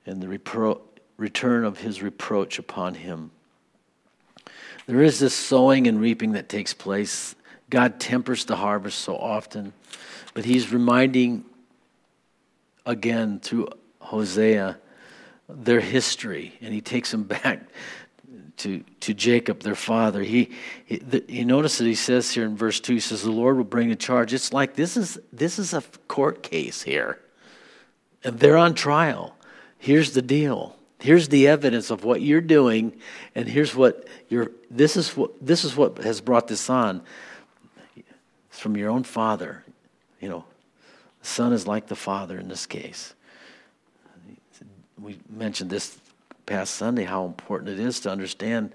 and 0.05 0.21
the 0.21 0.27
repro- 0.27 0.81
return 1.17 1.65
of 1.65 1.79
his 1.79 2.01
reproach 2.01 2.57
upon 2.57 2.95
him. 2.95 3.31
There 4.85 5.01
is 5.01 5.19
this 5.19 5.33
sowing 5.33 5.87
and 5.87 5.99
reaping 5.99 6.33
that 6.33 6.49
takes 6.49 6.73
place. 6.73 7.35
God 7.69 7.99
tempers 7.99 8.45
the 8.45 8.57
harvest 8.57 8.99
so 8.99 9.15
often, 9.15 9.73
but 10.33 10.45
he's 10.45 10.71
reminding 10.71 11.45
again 12.85 13.39
through 13.39 13.69
Hosea 13.99 14.77
their 15.49 15.79
history, 15.79 16.53
and 16.61 16.73
he 16.73 16.81
takes 16.81 17.11
them 17.11 17.23
back 17.43 17.61
to, 18.57 18.83
to 19.01 19.13
Jacob, 19.13 19.61
their 19.61 19.75
father. 19.75 20.21
He, 20.21 20.51
he, 20.85 20.97
the, 20.97 21.23
you 21.27 21.45
notice 21.45 21.77
that 21.77 21.85
he 21.85 21.95
says 21.95 22.31
here 22.31 22.45
in 22.45 22.55
verse 22.55 22.79
2, 22.79 22.93
he 22.93 22.99
says, 22.99 23.23
The 23.23 23.31
Lord 23.31 23.57
will 23.57 23.63
bring 23.63 23.91
a 23.91 23.95
charge. 23.95 24.33
It's 24.33 24.53
like 24.53 24.75
this 24.75 24.95
is, 24.95 25.19
this 25.31 25.59
is 25.59 25.73
a 25.73 25.83
court 26.07 26.43
case 26.43 26.83
here, 26.83 27.19
and 28.23 28.39
they're 28.39 28.57
on 28.57 28.73
trial. 28.73 29.35
Here's 29.77 30.13
the 30.13 30.21
deal. 30.21 30.77
Here's 30.99 31.27
the 31.27 31.47
evidence 31.47 31.89
of 31.89 32.05
what 32.05 32.21
you're 32.21 32.39
doing, 32.39 32.93
and 33.35 33.47
here's 33.47 33.75
what 33.75 34.07
you're. 34.29 34.51
This 34.71 34.95
is 34.95 35.17
what 35.17 35.45
this 35.45 35.65
is 35.65 35.75
what 35.75 35.97
has 35.97 36.21
brought 36.21 36.47
this 36.47 36.69
on. 36.69 37.01
It's 37.97 38.59
from 38.59 38.77
your 38.77 38.89
own 38.89 39.03
father. 39.03 39.65
You 40.21 40.29
know, 40.29 40.45
the 41.19 41.27
son 41.27 41.51
is 41.51 41.67
like 41.67 41.87
the 41.87 41.95
father 41.97 42.39
in 42.39 42.47
this 42.47 42.65
case 42.65 43.15
we 45.03 45.19
mentioned 45.29 45.69
this 45.69 45.97
past 46.45 46.75
Sunday 46.75 47.03
how 47.03 47.25
important 47.25 47.69
it 47.69 47.79
is 47.79 47.99
to 48.01 48.09
understand 48.09 48.71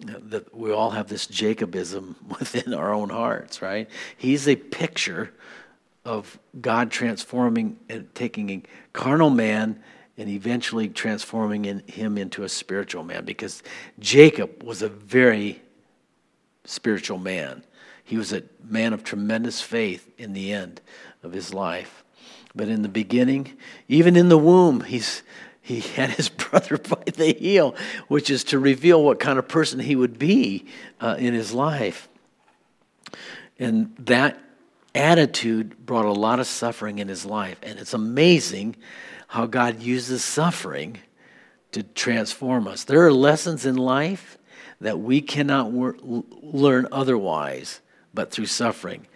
that 0.00 0.54
we 0.54 0.72
all 0.72 0.90
have 0.90 1.08
this 1.08 1.26
Jacobism 1.26 2.16
within 2.28 2.74
our 2.74 2.92
own 2.92 3.10
hearts, 3.10 3.62
right? 3.62 3.88
He's 4.16 4.48
a 4.48 4.56
picture 4.56 5.32
of 6.04 6.38
God 6.60 6.90
transforming 6.90 7.78
and 7.88 8.12
taking 8.14 8.50
a 8.50 8.62
carnal 8.92 9.30
man 9.30 9.80
and 10.18 10.28
eventually 10.28 10.88
transforming 10.88 11.64
in 11.64 11.80
him 11.86 12.18
into 12.18 12.42
a 12.42 12.48
spiritual 12.48 13.04
man 13.04 13.24
because 13.24 13.62
Jacob 13.98 14.62
was 14.62 14.82
a 14.82 14.88
very 14.88 15.62
spiritual 16.64 17.18
man. 17.18 17.64
He 18.04 18.16
was 18.16 18.32
a 18.32 18.42
man 18.62 18.92
of 18.92 19.04
tremendous 19.04 19.60
faith 19.60 20.10
in 20.18 20.32
the 20.32 20.52
end 20.52 20.80
of 21.22 21.32
his 21.32 21.54
life. 21.54 22.04
But 22.54 22.68
in 22.68 22.82
the 22.82 22.88
beginning, 22.88 23.56
even 23.88 24.16
in 24.16 24.28
the 24.28 24.36
womb, 24.36 24.82
he's 24.82 25.22
he 25.62 25.80
had 25.80 26.10
his 26.10 26.28
brother 26.50 26.76
by 26.76 27.04
the 27.06 27.32
heel, 27.32 27.74
which 28.08 28.28
is 28.28 28.44
to 28.44 28.58
reveal 28.58 29.02
what 29.02 29.20
kind 29.20 29.38
of 29.38 29.48
person 29.48 29.80
he 29.80 29.96
would 29.96 30.18
be 30.18 30.66
uh, 31.00 31.16
in 31.18 31.32
his 31.32 31.52
life. 31.52 32.08
And 33.58 33.94
that 34.00 34.38
attitude 34.94 35.86
brought 35.86 36.04
a 36.04 36.12
lot 36.12 36.40
of 36.40 36.46
suffering 36.46 36.98
in 36.98 37.08
his 37.08 37.24
life. 37.24 37.58
And 37.62 37.78
it's 37.78 37.94
amazing 37.94 38.76
how 39.28 39.46
God 39.46 39.80
uses 39.80 40.22
suffering 40.22 40.98
to 41.70 41.82
transform 41.82 42.68
us. 42.68 42.84
There 42.84 43.06
are 43.06 43.12
lessons 43.12 43.64
in 43.64 43.76
life 43.76 44.36
that 44.80 44.98
we 44.98 45.20
cannot 45.22 45.70
wor- 45.70 45.96
learn 46.02 46.88
otherwise 46.92 47.80
but 48.12 48.30
through 48.30 48.46
suffering. 48.46 49.06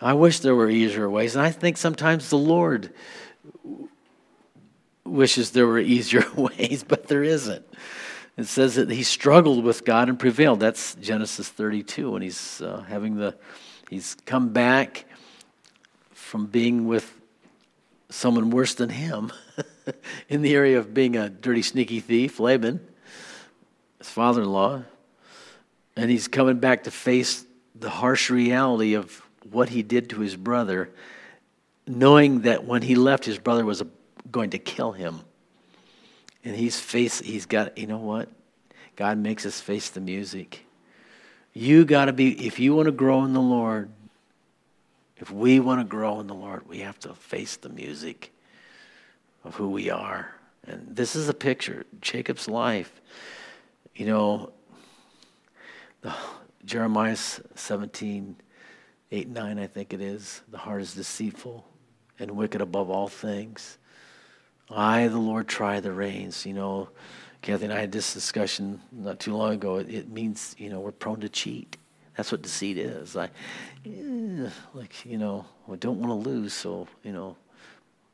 I 0.00 0.14
wish 0.14 0.40
there 0.40 0.56
were 0.56 0.70
easier 0.70 1.08
ways, 1.08 1.36
and 1.36 1.44
I 1.44 1.50
think 1.50 1.76
sometimes 1.76 2.30
the 2.30 2.38
Lord 2.38 2.90
wishes 5.10 5.50
there 5.50 5.66
were 5.66 5.78
easier 5.78 6.24
ways, 6.36 6.84
but 6.86 7.08
there 7.08 7.22
isn't. 7.22 7.66
It 8.36 8.46
says 8.46 8.76
that 8.76 8.90
he 8.90 9.02
struggled 9.02 9.64
with 9.64 9.84
God 9.84 10.08
and 10.08 10.18
prevailed. 10.18 10.60
That's 10.60 10.94
Genesis 10.94 11.48
32, 11.48 12.14
and 12.14 12.22
he's 12.22 12.62
uh, 12.62 12.84
having 12.88 13.16
the, 13.16 13.36
he's 13.90 14.16
come 14.24 14.50
back 14.50 15.04
from 16.12 16.46
being 16.46 16.86
with 16.86 17.20
someone 18.08 18.50
worse 18.50 18.74
than 18.74 18.88
him 18.88 19.32
in 20.28 20.42
the 20.42 20.54
area 20.54 20.78
of 20.78 20.94
being 20.94 21.16
a 21.16 21.28
dirty, 21.28 21.62
sneaky 21.62 22.00
thief, 22.00 22.40
Laban, 22.40 22.80
his 23.98 24.08
father 24.08 24.42
in 24.42 24.50
law. 24.50 24.82
And 25.96 26.10
he's 26.10 26.28
coming 26.28 26.58
back 26.58 26.84
to 26.84 26.90
face 26.90 27.44
the 27.74 27.90
harsh 27.90 28.30
reality 28.30 28.94
of 28.94 29.22
what 29.50 29.70
he 29.70 29.82
did 29.82 30.10
to 30.10 30.20
his 30.20 30.36
brother, 30.36 30.90
knowing 31.86 32.42
that 32.42 32.64
when 32.64 32.82
he 32.82 32.94
left, 32.94 33.24
his 33.24 33.38
brother 33.38 33.64
was 33.64 33.82
going 34.30 34.50
to 34.50 34.58
kill 34.58 34.92
him. 34.92 35.20
And 36.44 36.56
he's 36.56 36.78
face 36.80 37.20
he's 37.20 37.46
got 37.46 37.76
you 37.76 37.86
know 37.86 37.98
what? 37.98 38.28
God 38.96 39.18
makes 39.18 39.46
us 39.46 39.60
face 39.60 39.90
the 39.90 40.00
music. 40.00 40.64
You 41.52 41.84
got 41.84 42.06
to 42.06 42.12
be 42.12 42.46
if 42.46 42.58
you 42.58 42.74
want 42.74 42.86
to 42.86 42.92
grow 42.92 43.24
in 43.24 43.32
the 43.32 43.40
Lord, 43.40 43.90
if 45.16 45.30
we 45.30 45.60
want 45.60 45.80
to 45.80 45.84
grow 45.84 46.20
in 46.20 46.26
the 46.26 46.34
Lord, 46.34 46.66
we 46.66 46.78
have 46.78 46.98
to 47.00 47.14
face 47.14 47.56
the 47.56 47.68
music 47.68 48.32
of 49.44 49.54
who 49.56 49.70
we 49.70 49.90
are. 49.90 50.34
And 50.66 50.94
this 50.94 51.16
is 51.16 51.28
a 51.28 51.34
picture 51.34 51.84
Jacob's 52.00 52.48
life. 52.48 53.00
You 53.94 54.06
know, 54.06 54.52
the, 56.02 56.14
Jeremiah 56.64 57.16
17, 57.16 58.36
8, 59.10 59.28
9, 59.28 59.58
I 59.58 59.66
think 59.66 59.92
it 59.92 60.00
is. 60.00 60.42
The 60.50 60.58
heart 60.58 60.82
is 60.82 60.94
deceitful 60.94 61.66
and 62.18 62.30
wicked 62.32 62.60
above 62.60 62.90
all 62.90 63.08
things. 63.08 63.78
I, 64.70 65.08
the 65.08 65.18
Lord, 65.18 65.48
try 65.48 65.80
the 65.80 65.92
reins. 65.92 66.46
You 66.46 66.54
know, 66.54 66.88
Kathy 67.42 67.64
and 67.64 67.72
I 67.72 67.80
had 67.80 67.92
this 67.92 68.14
discussion 68.14 68.80
not 68.92 69.18
too 69.18 69.34
long 69.34 69.54
ago. 69.54 69.76
It, 69.76 69.90
it 69.90 70.08
means, 70.10 70.54
you 70.58 70.70
know, 70.70 70.80
we're 70.80 70.92
prone 70.92 71.20
to 71.20 71.28
cheat. 71.28 71.76
That's 72.16 72.32
what 72.32 72.42
deceit 72.42 72.76
is. 72.78 73.16
I, 73.16 73.30
eh, 73.86 74.50
like, 74.74 75.06
you 75.06 75.18
know, 75.18 75.46
I 75.70 75.76
don't 75.76 76.00
want 76.00 76.10
to 76.10 76.28
lose, 76.28 76.52
so, 76.52 76.86
you 77.02 77.12
know, 77.12 77.36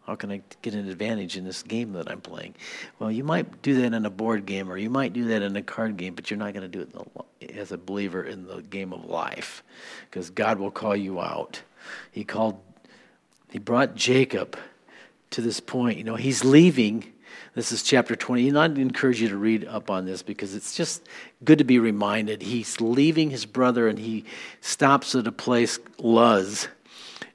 how 0.07 0.15
can 0.15 0.31
I 0.31 0.41
get 0.63 0.75
an 0.75 0.89
advantage 0.89 1.37
in 1.37 1.45
this 1.45 1.65
game 1.65 1.93
that 1.95 2.09
I'm 2.09 2.21
playing? 2.21 2.55
Well, 3.01 3.11
you 3.11 3.25
might 3.25 3.63
do 3.63 3.75
that 3.81 3.93
in 3.93 4.07
a 4.07 4.11
board 4.11 4.47
game 4.47 4.71
or 4.71 4.79
you 4.79 4.89
might 4.89 5.13
do 5.13 5.25
that 5.25 5.43
in 5.43 5.57
a 5.57 5.63
card 5.63 5.97
game, 5.97 6.15
but 6.15 6.31
you're 6.31 6.39
not 6.39 6.55
going 6.55 6.63
to 6.63 6.69
do 6.69 6.83
it 6.83 6.93
the, 6.93 7.59
as 7.59 7.73
a 7.73 7.79
believer 7.79 8.23
in 8.23 8.47
the 8.47 8.63
game 8.63 8.93
of 8.93 9.07
life 9.07 9.65
because 10.09 10.31
God 10.31 10.61
will 10.61 10.71
call 10.71 10.95
you 10.95 11.21
out. 11.21 11.61
He 12.13 12.23
called, 12.23 12.61
he 13.51 13.59
brought 13.59 13.97
Jacob 13.97 14.57
to 15.31 15.41
this 15.41 15.61
point. 15.61 15.99
You 15.99 16.05
know, 16.05 16.17
he's 16.17 16.45
leaving. 16.45 17.13
This 17.55 17.73
is 17.73 17.83
chapter 17.83 18.15
20. 18.17 18.49
And 18.51 18.59
I'd 18.59 18.79
encourage 18.79 19.21
you 19.21 19.29
to 19.29 19.37
read 19.37 19.65
up 19.65 19.91
on 19.91 20.05
this 20.05 20.23
because 20.23 20.55
it's 20.55 20.75
just 20.75 21.07
good 21.45 21.59
to 21.59 21.65
be 21.65 21.79
reminded. 21.79 22.43
He's 22.43 22.81
leaving 22.81 23.31
his 23.31 23.47
brother 23.47 23.89
and 23.89 23.99
he 23.99 24.25
stops 24.61 25.15
at 25.15 25.27
a 25.27 25.33
place, 25.33 25.79
Luz, 25.99 26.69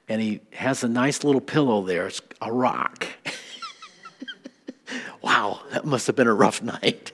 and 0.08 0.20
he 0.20 0.40
has 0.52 0.84
a 0.84 0.88
nice 0.88 1.24
little 1.24 1.40
pillow 1.40 1.82
there. 1.82 2.06
It's 2.06 2.20
a 2.40 2.52
rock. 2.52 3.06
wow, 5.22 5.60
that 5.72 5.84
must 5.84 6.06
have 6.06 6.16
been 6.16 6.26
a 6.26 6.34
rough 6.34 6.62
night. 6.62 7.12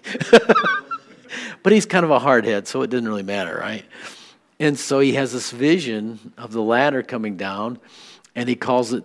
but 1.63 1.73
he's 1.73 1.87
kind 1.87 2.05
of 2.05 2.11
a 2.11 2.19
hardhead, 2.19 2.67
so 2.67 2.83
it 2.83 2.91
didn't 2.91 3.09
really 3.09 3.23
matter, 3.23 3.57
right? 3.57 3.85
And 4.61 4.79
so 4.79 5.01
he 5.01 5.15
has 5.15 5.33
this 5.33 5.51
vision 5.51 6.33
of 6.37 6.53
the 6.53 6.63
ladder 6.63 7.03
coming 7.03 7.37
down, 7.37 7.79
and 8.35 8.49
he 8.49 8.57
calls 8.57 8.93
it 8.93 9.05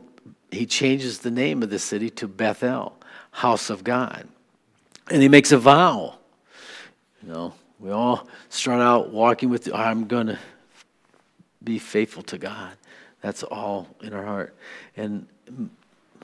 he 0.54 0.66
changes 0.66 1.20
the 1.20 1.32
name 1.32 1.64
of 1.64 1.70
the 1.70 1.80
city 1.80 2.10
to 2.12 2.28
Bethel, 2.28 2.98
house 3.32 3.70
of 3.70 3.84
God. 3.84 4.28
And 5.10 5.22
he 5.22 5.30
makes 5.30 5.52
a 5.52 5.58
vow. 5.58 6.16
You 7.22 7.34
know, 7.34 7.54
we 7.80 7.92
all 7.92 8.28
start 8.50 8.82
out 8.82 9.12
walking 9.12 9.50
with, 9.50 9.74
I'm 9.74 10.06
going 10.06 10.28
to 10.28 10.40
be 11.64 11.80
faithful 11.80 12.24
to 12.24 12.38
God. 12.38 12.74
That's 13.22 13.44
all 13.44 13.88
in 14.02 14.14
our 14.14 14.26
heart. 14.26 14.56
And 14.98 15.28
mm, 15.50 15.70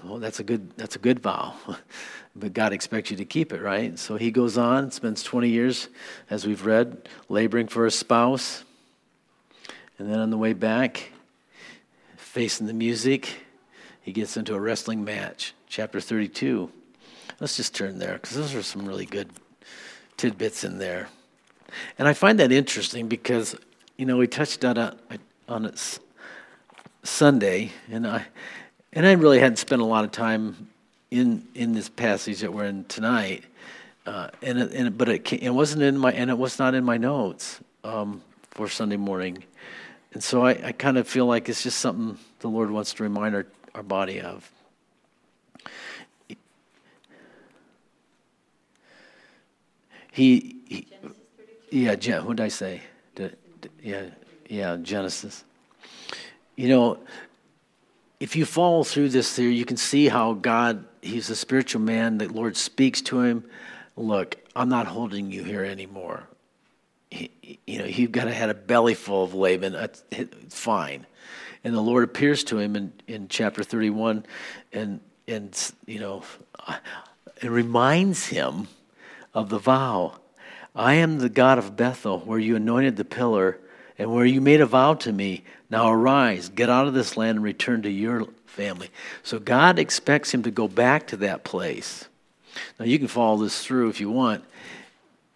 well, 0.04 0.20
that's 0.20 0.40
a 0.40 0.44
good 0.44 0.76
that's 0.78 0.96
a 0.96 1.00
good 1.00 1.20
vow. 1.20 1.56
but 2.36 2.54
God 2.54 2.74
expects 2.74 3.12
you 3.12 3.18
to 3.18 3.26
keep 3.26 3.54
it, 3.54 3.62
right? 3.62 3.98
So 3.98 4.18
he 4.18 4.32
goes 4.32 4.58
on, 4.58 4.92
spends 4.92 5.24
20 5.24 5.50
years, 5.50 5.90
as 6.30 6.46
we've 6.46 6.66
read, 6.66 7.08
laboring 7.28 7.68
for 7.68 7.86
a 7.86 7.92
spouse. 7.92 8.64
And 9.98 10.10
then 10.10 10.20
on 10.20 10.30
the 10.30 10.38
way 10.38 10.54
back, 10.54 11.12
facing 12.16 12.68
the 12.68 12.74
music, 12.74 13.44
he 14.02 14.12
gets 14.12 14.38
into 14.38 14.56
a 14.56 14.60
wrestling 14.60 15.04
match, 15.04 15.54
chapter 15.68 16.00
32. 16.00 16.72
Let's 17.40 17.58
just 17.58 17.76
turn 17.76 18.00
there 18.00 18.14
because 18.14 18.36
those 18.36 18.56
are 18.56 18.64
some 18.64 18.86
really 18.86 19.06
good 19.06 19.30
tidbits 20.18 20.64
in 20.64 20.78
there. 20.78 21.08
And 21.98 22.08
I 22.08 22.14
find 22.14 22.40
that 22.40 22.52
interesting 22.52 23.08
because, 23.08 23.56
you 23.98 24.06
know, 24.06 24.18
we 24.18 24.28
touched 24.28 24.66
on 24.66 24.78
it 24.78 25.22
on 25.48 25.66
it 25.66 26.00
Sunday, 27.04 27.72
and 27.90 28.06
I 28.08 28.26
and 28.94 29.06
I 29.06 29.14
really 29.14 29.40
hadn't 29.40 29.58
spent 29.58 29.82
a 29.82 29.86
lot 29.86 30.04
of 30.04 30.12
time 30.12 30.70
in 31.12 31.48
in 31.56 31.74
this 31.74 31.90
passage 31.90 32.42
that 32.42 32.54
we're 32.54 32.66
in 32.66 32.86
tonight. 32.86 33.44
Uh, 34.06 34.30
and, 34.42 34.58
and 34.58 34.98
but 34.98 35.10
it, 35.10 35.34
it 35.34 35.52
wasn't 35.52 35.84
in 35.84 35.98
my 35.98 36.12
and 36.12 36.30
it 36.30 36.38
was 36.38 36.58
not 36.58 36.74
in 36.74 36.84
my 36.84 36.98
notes 36.98 37.60
um, 37.84 38.22
for 38.52 38.68
Sunday 38.68 38.98
morning, 38.98 39.44
and 40.14 40.24
so 40.24 40.46
I, 40.46 40.52
I 40.64 40.72
kind 40.72 40.98
of 40.98 41.08
feel 41.08 41.26
like 41.26 41.48
it's 41.48 41.64
just 41.64 41.80
something 41.80 42.18
the 42.40 42.48
Lord 42.48 42.72
wants 42.72 42.94
to 42.96 43.04
remind 43.04 43.36
our 43.36 43.46
our 43.76 43.84
body 43.84 44.22
of. 44.22 44.52
He, 50.12 50.56
he 50.68 50.88
yeah, 51.72 52.20
what 52.22 52.38
did 52.38 52.44
I 52.44 52.50
say? 52.50 52.82
yeah, 53.82 54.06
yeah, 54.48 54.78
Genesis. 54.82 55.44
You 56.56 56.70
know, 56.70 57.00
if 58.20 58.36
you 58.36 58.46
follow 58.46 58.84
through 58.84 59.10
this 59.10 59.34
theory, 59.34 59.56
you 59.56 59.66
can 59.66 59.78
see 59.78 60.08
how 60.10 60.34
God, 60.34 60.86
He's 61.02 61.30
a 61.30 61.36
spiritual 61.36 61.82
man. 61.82 62.18
The 62.18 62.28
Lord 62.28 62.58
speaks 62.58 63.02
to 63.04 63.22
him. 63.22 63.46
Look, 63.96 64.36
I'm 64.56 64.70
not 64.70 64.88
holding 64.88 65.32
you 65.32 65.44
here 65.44 65.64
anymore. 65.64 66.24
He, 67.12 67.32
you 67.66 67.80
know, 67.80 67.86
you've 67.86 68.12
got 68.12 68.26
to 68.26 68.34
have 68.34 68.50
a 68.50 68.54
belly 68.54 68.94
full 68.94 69.24
of 69.24 69.34
Laban. 69.34 69.76
Fine. 70.50 71.06
And 71.64 71.74
the 71.74 71.82
Lord 71.82 72.04
appears 72.04 72.44
to 72.46 72.58
him 72.58 72.76
in, 72.76 72.94
in 73.08 73.28
chapter 73.28 73.64
31 73.64 74.26
and, 74.72 75.00
and, 75.28 75.72
you 75.86 76.00
know, 76.00 76.24
it 77.42 77.50
reminds 77.50 78.28
him 78.28 78.68
of 79.34 79.50
the 79.50 79.60
vow. 79.60 80.20
I 80.76 80.96
am 80.96 81.20
the 81.20 81.30
God 81.30 81.58
of 81.58 81.76
Bethel, 81.76 82.20
where 82.20 82.40
you 82.40 82.56
anointed 82.56 82.96
the 82.96 83.06
pillar 83.06 83.60
and 83.98 84.14
where 84.14 84.26
you 84.26 84.40
made 84.40 84.62
a 84.62 84.66
vow 84.66 84.94
to 84.96 85.12
me. 85.12 85.44
Now 85.70 85.92
arise, 85.92 86.50
get 86.50 86.70
out 86.70 86.88
of 86.88 86.94
this 86.94 87.18
land 87.18 87.38
and 87.38 87.44
return 87.44 87.82
to 87.84 87.90
your 87.90 88.28
family. 88.46 88.90
So 89.24 89.40
God 89.40 89.78
expects 89.78 90.34
him 90.34 90.44
to 90.44 90.52
go 90.52 90.68
back 90.68 91.08
to 91.08 91.18
that 91.18 91.44
place. 91.44 92.08
Now 92.80 92.86
you 92.86 92.98
can 92.98 93.08
follow 93.08 93.38
this 93.38 93.64
through 93.64 93.90
if 93.90 94.00
you 94.00 94.10
want. 94.10 94.44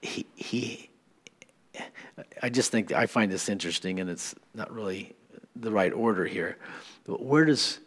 He, 0.01 0.25
he 0.35 0.89
I 2.41 2.49
just 2.49 2.71
think 2.71 2.91
I 2.91 3.05
find 3.05 3.31
this 3.31 3.49
interesting, 3.49 3.99
and 3.99 4.09
it's 4.09 4.35
not 4.53 4.71
really 4.71 5.15
the 5.55 5.71
right 5.71 5.93
order 5.93 6.25
here. 6.25 6.57
But 7.05 7.21
where 7.23 7.45
does 7.45 7.79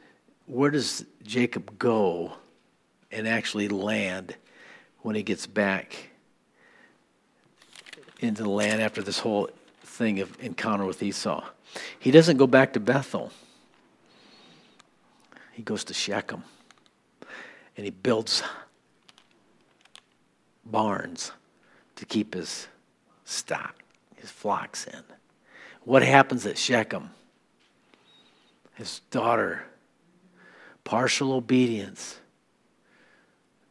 where 0.47 0.71
does 0.71 1.05
Jacob 1.25 1.79
go 1.79 2.35
and 3.11 3.27
actually 3.27 3.69
land 3.69 4.37
when 5.01 5.17
he 5.17 5.23
gets 5.23 5.47
back 5.47 6.11
into 8.21 8.45
the 8.45 8.51
land 8.51 8.81
after 8.81 9.03
this 9.03 9.19
whole 9.19 9.51
thing 9.83 10.21
of 10.21 10.37
encounter 10.41 10.85
with 10.85 11.03
Esau? 11.03 11.45
He 11.99 12.11
doesn't 12.11 12.37
go 12.37 12.47
back 12.47 12.73
to 12.75 12.81
Bethel. 12.81 13.33
He 15.53 15.63
goes 15.63 15.85
to 15.85 15.95
Shechem 15.95 16.45
and 17.77 17.85
he 17.85 17.91
builds 17.91 18.43
barns 20.65 21.33
to 21.97 22.05
keep 22.05 22.35
his 22.35 22.69
stock, 23.25 23.83
his 24.17 24.31
flocks 24.31 24.87
in. 24.87 25.03
What 25.85 26.03
happens 26.03 26.47
at 26.47 26.59
Shechem? 26.59 27.11
His 28.77 29.01
daughter. 29.11 29.65
Partial 30.85 31.33
obedience, 31.33 32.21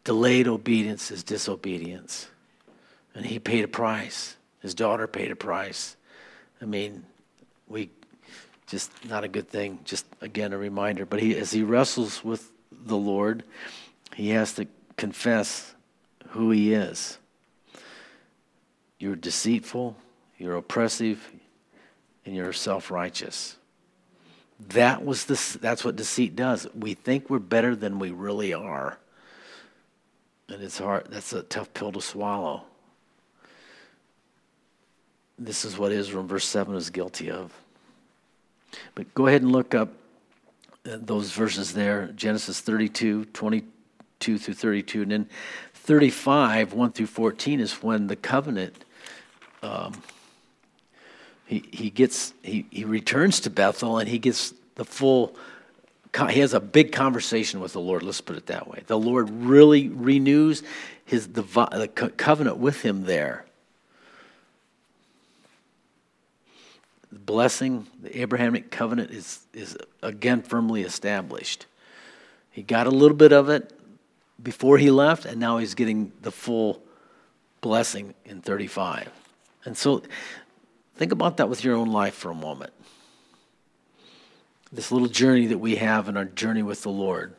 delayed 0.03 0.49
obedience 0.49 1.11
is 1.11 1.23
disobedience. 1.23 2.27
And 3.13 3.25
he 3.25 3.39
paid 3.39 3.63
a 3.63 3.69
price. 3.69 4.35
His 4.59 4.75
daughter 4.75 5.07
paid 5.07 5.31
a 5.31 5.35
price. 5.35 5.95
I 6.61 6.65
mean, 6.65 7.05
we 7.69 7.89
just 8.67 8.91
not 9.07 9.23
a 9.23 9.27
good 9.29 9.47
thing. 9.47 9.79
Just 9.85 10.05
again 10.19 10.51
a 10.51 10.57
reminder. 10.57 11.05
But 11.05 11.21
he, 11.21 11.37
as 11.37 11.51
he 11.51 11.63
wrestles 11.63 12.23
with 12.23 12.51
the 12.71 12.97
Lord, 12.97 13.43
he 14.15 14.29
has 14.29 14.53
to 14.53 14.67
confess 14.97 15.73
who 16.29 16.51
he 16.51 16.73
is. 16.73 17.17
You're 18.99 19.15
deceitful. 19.15 19.95
you're 20.37 20.55
oppressive, 20.55 21.31
and 22.25 22.35
you're 22.35 22.53
self 22.53 22.91
righteous. 22.91 23.55
That 24.59 25.03
was 25.03 25.25
the, 25.25 25.57
that's 25.59 25.83
what 25.83 25.95
deceit 25.95 26.35
does. 26.35 26.67
We 26.73 26.93
think 26.93 27.29
we're 27.29 27.39
better 27.39 27.75
than 27.75 27.99
we 27.99 28.11
really 28.11 28.53
are. 28.53 28.97
And 30.47 30.61
it's 30.61 30.77
hard, 30.77 31.07
that's 31.09 31.33
a 31.33 31.43
tough 31.43 31.73
pill 31.73 31.91
to 31.91 32.01
swallow. 32.01 32.63
This 35.37 35.65
is 35.65 35.77
what 35.77 35.91
Israel 35.91 36.23
verse 36.23 36.45
7 36.45 36.75
is 36.75 36.89
guilty 36.89 37.29
of. 37.29 37.53
But 38.93 39.13
go 39.13 39.27
ahead 39.27 39.41
and 39.41 39.51
look 39.51 39.75
up 39.75 39.89
uh, 40.89 40.97
those 41.01 41.31
verses 41.31 41.73
there 41.73 42.07
Genesis 42.15 42.61
32, 42.61 43.25
22 43.25 44.37
through 44.37 44.53
32. 44.53 45.01
And 45.01 45.11
then 45.11 45.29
35, 45.73 46.73
1 46.73 46.91
through 46.91 47.07
14 47.07 47.59
is 47.59 47.73
when 47.83 48.07
the 48.07 48.15
covenant. 48.15 48.85
Um, 49.61 50.01
he, 51.45 51.63
he 51.71 51.89
gets 51.89 52.33
he, 52.43 52.65
he 52.71 52.85
returns 52.85 53.39
to 53.41 53.49
Bethel 53.49 53.99
and 53.99 54.09
he 54.09 54.19
gets 54.19 54.53
the 54.75 54.85
full 54.85 55.35
he 56.29 56.39
has 56.39 56.53
a 56.53 56.61
big 56.61 56.93
conversation 56.93 57.59
with 57.59 57.73
the 57.73 57.81
Lord. 57.81 58.01
Let's 58.01 58.21
put 58.21 58.37
it 58.37 58.45
that 58.45 58.69
way. 58.69 58.83
The 58.87 58.97
Lord 58.97 59.29
really 59.29 59.89
renews 59.89 60.63
his 61.03 61.27
the, 61.27 61.43
covenant 62.17 62.57
with 62.57 62.81
him 62.81 63.03
there. 63.03 63.45
The 67.11 67.19
blessing, 67.19 67.87
the 68.01 68.21
Abrahamic 68.21 68.71
covenant 68.71 69.11
is 69.11 69.41
is 69.53 69.77
again 70.01 70.41
firmly 70.41 70.83
established. 70.83 71.65
He 72.51 72.63
got 72.63 72.87
a 72.87 72.91
little 72.91 73.17
bit 73.17 73.33
of 73.33 73.49
it 73.49 73.77
before 74.41 74.77
he 74.77 74.91
left, 74.91 75.25
and 75.25 75.39
now 75.39 75.57
he's 75.57 75.75
getting 75.75 76.13
the 76.21 76.31
full 76.31 76.81
blessing 77.59 78.13
in 78.25 78.41
35. 78.41 79.09
And 79.65 79.77
so 79.77 80.01
Think 80.95 81.11
about 81.11 81.37
that 81.37 81.49
with 81.49 81.63
your 81.63 81.75
own 81.75 81.91
life 81.91 82.13
for 82.13 82.31
a 82.31 82.35
moment. 82.35 82.71
This 84.71 84.91
little 84.91 85.07
journey 85.07 85.47
that 85.47 85.57
we 85.57 85.75
have 85.75 86.07
in 86.09 86.17
our 86.17 86.25
journey 86.25 86.63
with 86.63 86.83
the 86.83 86.89
Lord. 86.89 87.35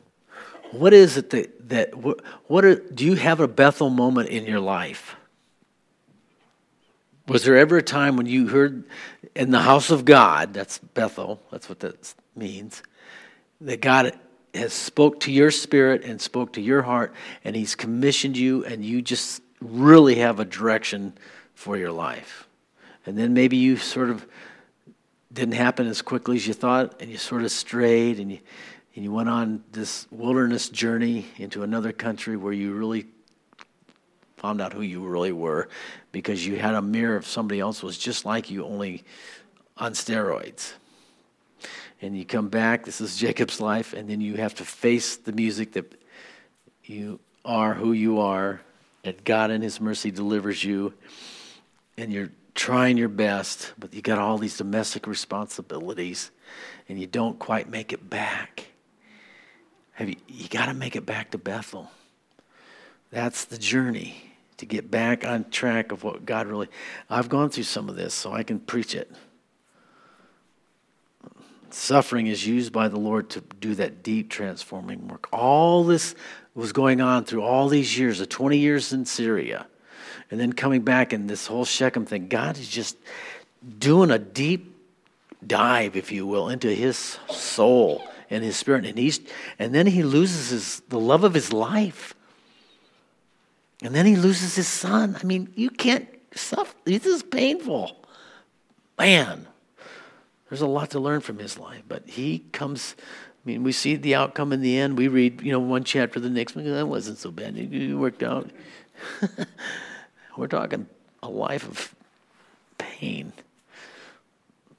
What 0.71 0.93
is 0.93 1.17
it 1.17 1.29
that, 1.31 1.69
that 1.69 1.95
what, 1.95 2.65
are, 2.65 2.75
do 2.75 3.05
you 3.05 3.15
have 3.15 3.39
a 3.39 3.47
Bethel 3.47 3.89
moment 3.89 4.29
in 4.29 4.45
your 4.45 4.59
life? 4.59 5.15
Was 7.27 7.43
there 7.43 7.57
ever 7.57 7.77
a 7.77 7.83
time 7.83 8.15
when 8.15 8.25
you 8.25 8.47
heard 8.47 8.85
in 9.35 9.51
the 9.51 9.59
house 9.59 9.89
of 9.89 10.05
God, 10.05 10.53
that's 10.53 10.77
Bethel, 10.77 11.41
that's 11.51 11.67
what 11.67 11.79
that 11.81 12.13
means, 12.35 12.83
that 13.61 13.81
God 13.81 14.17
has 14.53 14.71
spoke 14.71 15.21
to 15.21 15.31
your 15.31 15.51
spirit 15.51 16.03
and 16.03 16.21
spoke 16.21 16.53
to 16.53 16.61
your 16.61 16.83
heart 16.83 17.13
and 17.43 17.55
he's 17.55 17.75
commissioned 17.75 18.37
you 18.37 18.63
and 18.65 18.83
you 18.83 19.01
just 19.01 19.41
really 19.59 20.15
have 20.15 20.39
a 20.39 20.45
direction 20.45 21.13
for 21.53 21.75
your 21.75 21.91
life? 21.91 22.46
And 23.07 23.17
then 23.17 23.33
maybe 23.33 23.57
you 23.57 23.77
sort 23.77 24.09
of 24.09 24.27
didn't 25.33 25.55
happen 25.55 25.87
as 25.87 26.01
quickly 26.01 26.35
as 26.35 26.45
you 26.45 26.53
thought, 26.53 27.01
and 27.01 27.09
you 27.09 27.17
sort 27.17 27.43
of 27.43 27.51
strayed, 27.51 28.19
and 28.19 28.31
you 28.31 28.39
and 28.95 29.03
you 29.03 29.11
went 29.11 29.29
on 29.29 29.63
this 29.71 30.07
wilderness 30.09 30.69
journey 30.69 31.27
into 31.37 31.61
another 31.61 31.91
country 31.91 32.35
where 32.35 32.51
you 32.51 32.73
really 32.73 33.05
found 34.37 34.59
out 34.59 34.73
who 34.73 34.81
you 34.81 35.05
really 35.05 35.31
were 35.31 35.69
because 36.11 36.45
you 36.45 36.57
had 36.57 36.73
a 36.73 36.81
mirror 36.81 37.15
of 37.15 37.25
somebody 37.25 37.59
else 37.59 37.83
was 37.83 37.95
just 37.95 38.25
like 38.25 38.49
you, 38.49 38.65
only 38.65 39.03
on 39.77 39.93
steroids. 39.93 40.73
And 42.01 42.17
you 42.17 42.25
come 42.25 42.49
back, 42.49 42.85
this 42.85 42.99
is 42.99 43.17
Jacob's 43.17 43.61
life, 43.61 43.93
and 43.93 44.09
then 44.09 44.19
you 44.19 44.33
have 44.35 44.55
to 44.55 44.65
face 44.65 45.17
the 45.17 45.31
music 45.31 45.73
that 45.73 45.93
you 46.83 47.19
are 47.45 47.75
who 47.75 47.93
you 47.93 48.19
are, 48.19 48.61
that 49.03 49.23
God 49.23 49.51
in 49.51 49.61
His 49.61 49.79
mercy 49.79 50.09
delivers 50.09 50.63
you, 50.63 50.93
and 51.99 52.11
you're 52.11 52.31
trying 52.57 52.97
your 52.97 53.07
best, 53.07 53.73
but 53.79 53.93
you 53.93 54.01
got 54.01 54.17
all 54.17 54.37
these 54.37 54.57
domestic 54.57 55.07
responsibilities 55.07 56.31
and 56.89 56.99
you 56.99 57.05
don't 57.05 57.37
quite 57.39 57.69
make 57.69 57.93
it 57.93 58.09
back. 58.09 58.65
Have 59.93 60.09
you, 60.09 60.15
you 60.27 60.49
got 60.49 60.65
to 60.65 60.73
make 60.73 60.95
it 60.95 61.05
back 61.05 61.31
to 61.31 61.37
Bethel. 61.37 61.91
That's 63.11 63.45
the 63.45 63.57
journey 63.57 64.33
to 64.57 64.65
get 64.65 64.89
back 64.89 65.23
on 65.23 65.49
track 65.51 65.91
of 65.91 66.03
what 66.03 66.25
God 66.25 66.47
really. 66.47 66.67
I've 67.09 67.29
gone 67.29 67.51
through 67.51 67.63
some 67.63 67.89
of 67.89 67.95
this, 67.95 68.13
so 68.13 68.33
I 68.33 68.41
can 68.41 68.59
preach 68.59 68.95
it. 68.95 69.11
Suffering 71.69 72.25
is 72.25 72.47
used 72.47 72.73
by 72.73 72.87
the 72.87 72.97
Lord 72.97 73.29
to 73.31 73.41
do 73.59 73.75
that 73.75 74.01
deep 74.01 74.29
transforming 74.29 75.07
work. 75.07 75.27
All 75.31 75.83
this 75.83 76.15
was 76.55 76.73
going 76.73 77.01
on 77.01 77.23
through 77.23 77.43
all 77.43 77.69
these 77.69 77.97
years, 77.99 78.17
the 78.17 78.25
20 78.25 78.57
years 78.57 78.93
in 78.93 79.05
Syria 79.05 79.67
and 80.29 80.39
then 80.39 80.53
coming 80.53 80.81
back 80.81 81.13
and 81.13 81.29
this 81.29 81.47
whole 81.47 81.65
Shechem 81.65 82.05
thing. 82.05 82.27
God 82.27 82.57
is 82.57 82.67
just 82.67 82.97
doing 83.79 84.11
a 84.11 84.19
deep 84.19 84.75
dive, 85.45 85.95
if 85.95 86.11
you 86.11 86.25
will, 86.25 86.49
into 86.49 86.73
his 86.73 87.19
soul 87.29 88.03
and 88.29 88.43
his 88.43 88.57
spirit. 88.57 88.85
And 88.85 88.97
he's 88.97 89.19
and 89.57 89.73
then 89.73 89.87
he 89.87 90.03
loses 90.03 90.49
his 90.49 90.79
the 90.89 90.99
love 90.99 91.23
of 91.23 91.33
his 91.33 91.53
life. 91.53 92.13
And 93.83 93.93
then 93.93 94.05
he 94.05 94.15
loses 94.15 94.55
his 94.55 94.67
son. 94.67 95.17
I 95.21 95.23
mean, 95.23 95.53
you 95.55 95.69
can't 95.69 96.07
suffer. 96.33 96.75
This 96.83 97.05
is 97.05 97.21
painful. 97.21 97.95
Man, 98.97 99.47
there's 100.49 100.61
a 100.61 100.67
lot 100.67 100.91
to 100.91 100.99
learn 100.99 101.21
from 101.21 101.37
his 101.37 101.59
life. 101.59 101.83
But 101.87 102.09
he 102.09 102.39
comes, 102.51 102.95
I 102.99 103.47
mean, 103.47 103.63
we 103.63 103.71
see 103.71 103.95
the 103.95 104.15
outcome 104.15 104.51
in 104.51 104.61
the 104.61 104.77
end. 104.79 104.97
We 104.97 105.07
read, 105.07 105.41
you 105.41 105.51
know, 105.51 105.59
one 105.59 105.83
chapter, 105.83 106.19
the 106.19 106.29
next 106.29 106.55
one, 106.55 106.65
that 106.65 106.87
wasn't 106.87 107.19
so 107.19 107.29
bad. 107.29 107.55
It 107.55 107.93
worked 107.93 108.23
out. 108.23 108.49
We're 110.37 110.47
talking 110.47 110.85
a 111.23 111.29
life 111.29 111.67
of 111.67 111.95
pain. 112.77 113.33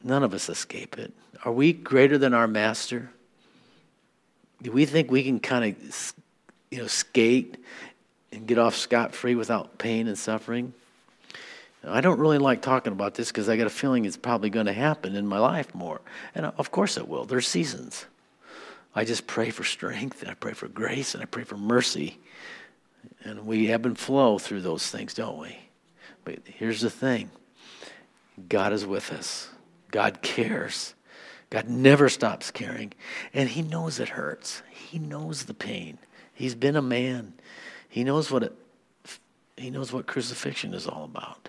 None 0.04 0.22
of 0.22 0.32
us 0.32 0.48
escape 0.48 0.96
it. 0.98 1.12
Are 1.44 1.52
we 1.52 1.72
greater 1.72 2.16
than 2.16 2.32
our 2.32 2.46
master? 2.46 3.10
Do 4.62 4.70
we 4.70 4.86
think 4.86 5.10
we 5.10 5.24
can 5.24 5.40
kind 5.40 5.64
of, 5.64 6.14
you 6.70 6.78
know, 6.78 6.86
skate 6.86 7.56
and 8.32 8.46
get 8.46 8.58
off 8.58 8.76
scot 8.76 9.14
free 9.14 9.34
without 9.34 9.78
pain 9.78 10.06
and 10.06 10.16
suffering? 10.16 10.72
I 11.84 12.00
don't 12.00 12.18
really 12.18 12.38
like 12.38 12.62
talking 12.62 12.92
about 12.92 13.14
this 13.14 13.28
because 13.28 13.48
I 13.48 13.56
got 13.56 13.66
a 13.66 13.70
feeling 13.70 14.04
it's 14.04 14.16
probably 14.16 14.50
going 14.50 14.66
to 14.66 14.72
happen 14.72 15.16
in 15.16 15.26
my 15.26 15.38
life 15.38 15.74
more. 15.74 16.00
And 16.34 16.46
uh, 16.46 16.52
of 16.58 16.70
course 16.70 16.96
it 16.96 17.08
will. 17.08 17.24
There's 17.24 17.46
seasons. 17.46 18.06
I 18.94 19.04
just 19.04 19.26
pray 19.26 19.50
for 19.50 19.64
strength 19.64 20.22
and 20.22 20.30
I 20.30 20.34
pray 20.34 20.52
for 20.52 20.68
grace 20.68 21.14
and 21.14 21.22
I 21.22 21.26
pray 21.26 21.44
for 21.44 21.56
mercy 21.56 22.18
and 23.24 23.46
we 23.46 23.70
ebb 23.70 23.86
and 23.86 23.98
flow 23.98 24.38
through 24.38 24.62
those 24.62 24.88
things, 24.88 25.14
don't 25.14 25.38
we? 25.38 25.58
But 26.24 26.40
here's 26.44 26.80
the 26.80 26.90
thing 26.90 27.30
God 28.48 28.72
is 28.72 28.86
with 28.86 29.12
us, 29.12 29.48
God 29.90 30.22
cares. 30.22 30.94
God 31.50 31.66
never 31.66 32.10
stops 32.10 32.50
caring. 32.50 32.92
And 33.32 33.48
He 33.48 33.62
knows 33.62 33.98
it 34.00 34.10
hurts, 34.10 34.62
He 34.70 34.98
knows 34.98 35.44
the 35.44 35.54
pain. 35.54 35.98
He's 36.34 36.54
been 36.54 36.76
a 36.76 36.82
man, 36.82 37.34
He 37.88 38.04
knows 38.04 38.30
what 38.30 38.42
it, 38.42 38.52
He 39.56 39.70
knows 39.70 39.92
what 39.92 40.06
crucifixion 40.06 40.74
is 40.74 40.86
all 40.86 41.04
about. 41.04 41.48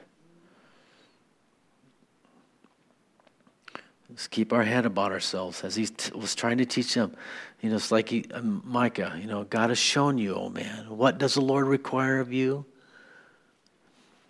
Let's 4.10 4.28
keep 4.28 4.52
our 4.52 4.64
head 4.64 4.86
about 4.86 5.12
ourselves 5.12 5.64
as 5.64 5.76
he 5.76 5.86
t- 5.86 6.12
was 6.18 6.34
trying 6.34 6.58
to 6.58 6.66
teach 6.66 6.96
them. 6.96 7.16
You 7.62 7.70
know, 7.70 7.76
it's 7.76 7.92
like 7.92 8.10
he, 8.10 8.26
um, 8.34 8.62
Micah, 8.66 9.18
you 9.20 9.28
know, 9.28 9.44
God 9.44 9.70
has 9.70 9.78
shown 9.78 10.18
you, 10.18 10.36
oh 10.36 10.50
man. 10.50 10.86
What 10.90 11.18
does 11.18 11.34
the 11.34 11.42
Lord 11.42 11.68
require 11.68 12.20
of 12.20 12.32
you? 12.32 12.66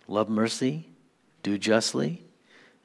Love 0.08 0.28
mercy, 0.28 0.88
do 1.42 1.56
justly, 1.56 2.22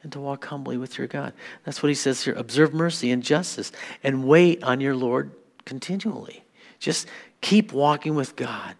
and 0.03 0.11
to 0.11 0.19
walk 0.19 0.45
humbly 0.45 0.77
with 0.77 0.99
your 0.99 1.07
God. 1.07 1.33
That's 1.63 1.81
what 1.81 1.89
he 1.89 1.95
says 1.95 2.23
here. 2.23 2.35
Observe 2.35 2.73
mercy 2.73 3.09
and 3.11 3.23
justice 3.23 3.71
and 4.03 4.27
wait 4.27 4.63
on 4.63 4.79
your 4.79 4.95
Lord 4.95 5.31
continually. 5.65 6.43
Just 6.79 7.07
keep 7.41 7.73
walking 7.73 8.13
with 8.13 8.35
God. 8.35 8.75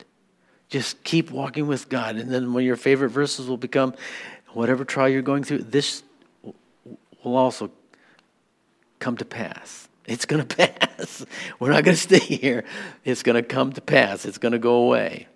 Just 0.70 1.04
keep 1.04 1.32
walking 1.32 1.66
with 1.66 1.90
God. 1.90 2.18
And 2.18 2.32
then 2.32 2.56
of 2.56 2.62
your 2.62 2.76
favorite 2.76 3.10
verses 3.10 3.48
will 3.48 3.58
become 3.58 3.96
whatever 4.54 4.86
trial 4.86 5.10
you're 5.10 5.22
going 5.22 5.44
through, 5.44 5.64
this 5.64 6.04
will 7.24 7.36
also 7.36 7.72
come 9.00 9.18
to 9.18 9.26
pass. 9.26 9.88
It's 10.08 10.26
going 10.26 10.44
to 10.48 10.56
pass. 10.56 11.26
We're 11.60 11.72
not 11.72 11.84
going 11.84 11.96
to 11.96 12.02
stay 12.02 12.20
here. 12.20 12.64
It's 13.04 13.24
going 13.24 13.36
to 13.36 13.44
come 13.44 13.74
to 13.74 13.82
pass. 13.82 14.26
It's 14.26 14.38
going 14.38 14.52
to 14.54 14.60
go 14.60 14.76
away. 14.76 15.28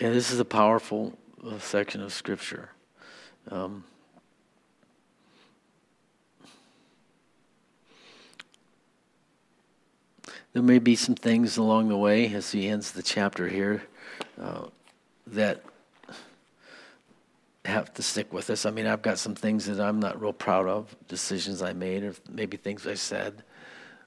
And 0.00 0.14
this 0.14 0.30
is 0.30 0.40
a 0.40 0.44
powerful 0.44 1.16
uh, 1.46 1.58
section 1.58 2.02
of 2.02 2.12
Scripture. 2.12 2.70
Um, 3.50 3.84
there 10.52 10.62
may 10.62 10.78
be 10.78 10.96
some 10.96 11.14
things 11.14 11.56
along 11.56 11.88
the 11.88 11.96
way 11.96 12.32
as 12.34 12.50
he 12.52 12.68
ends 12.68 12.92
the 12.92 13.02
chapter 13.02 13.48
here 13.48 13.84
uh, 14.40 14.66
that 15.26 15.62
have 17.64 17.92
to 17.94 18.02
stick 18.02 18.32
with 18.32 18.50
us. 18.50 18.66
I 18.66 18.70
mean, 18.70 18.86
I've 18.86 19.02
got 19.02 19.18
some 19.18 19.34
things 19.34 19.66
that 19.66 19.80
I'm 19.80 20.00
not 20.00 20.20
real 20.20 20.32
proud 20.32 20.66
of, 20.66 20.94
decisions 21.08 21.62
I 21.62 21.72
made, 21.72 22.02
or 22.04 22.14
maybe 22.30 22.56
things 22.56 22.86
I 22.86 22.94
said 22.94 23.42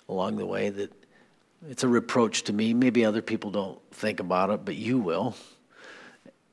along 0.08 0.38
the 0.38 0.46
way 0.46 0.70
that 0.70 0.92
it's 1.68 1.84
a 1.84 1.88
reproach 1.88 2.44
to 2.44 2.54
me. 2.54 2.74
Maybe 2.74 3.04
other 3.04 3.22
people 3.22 3.50
don't 3.52 3.80
think 3.92 4.20
about 4.20 4.52
it, 4.52 4.64
but 4.64 4.76
you 4.76 5.00
will. 5.00 5.36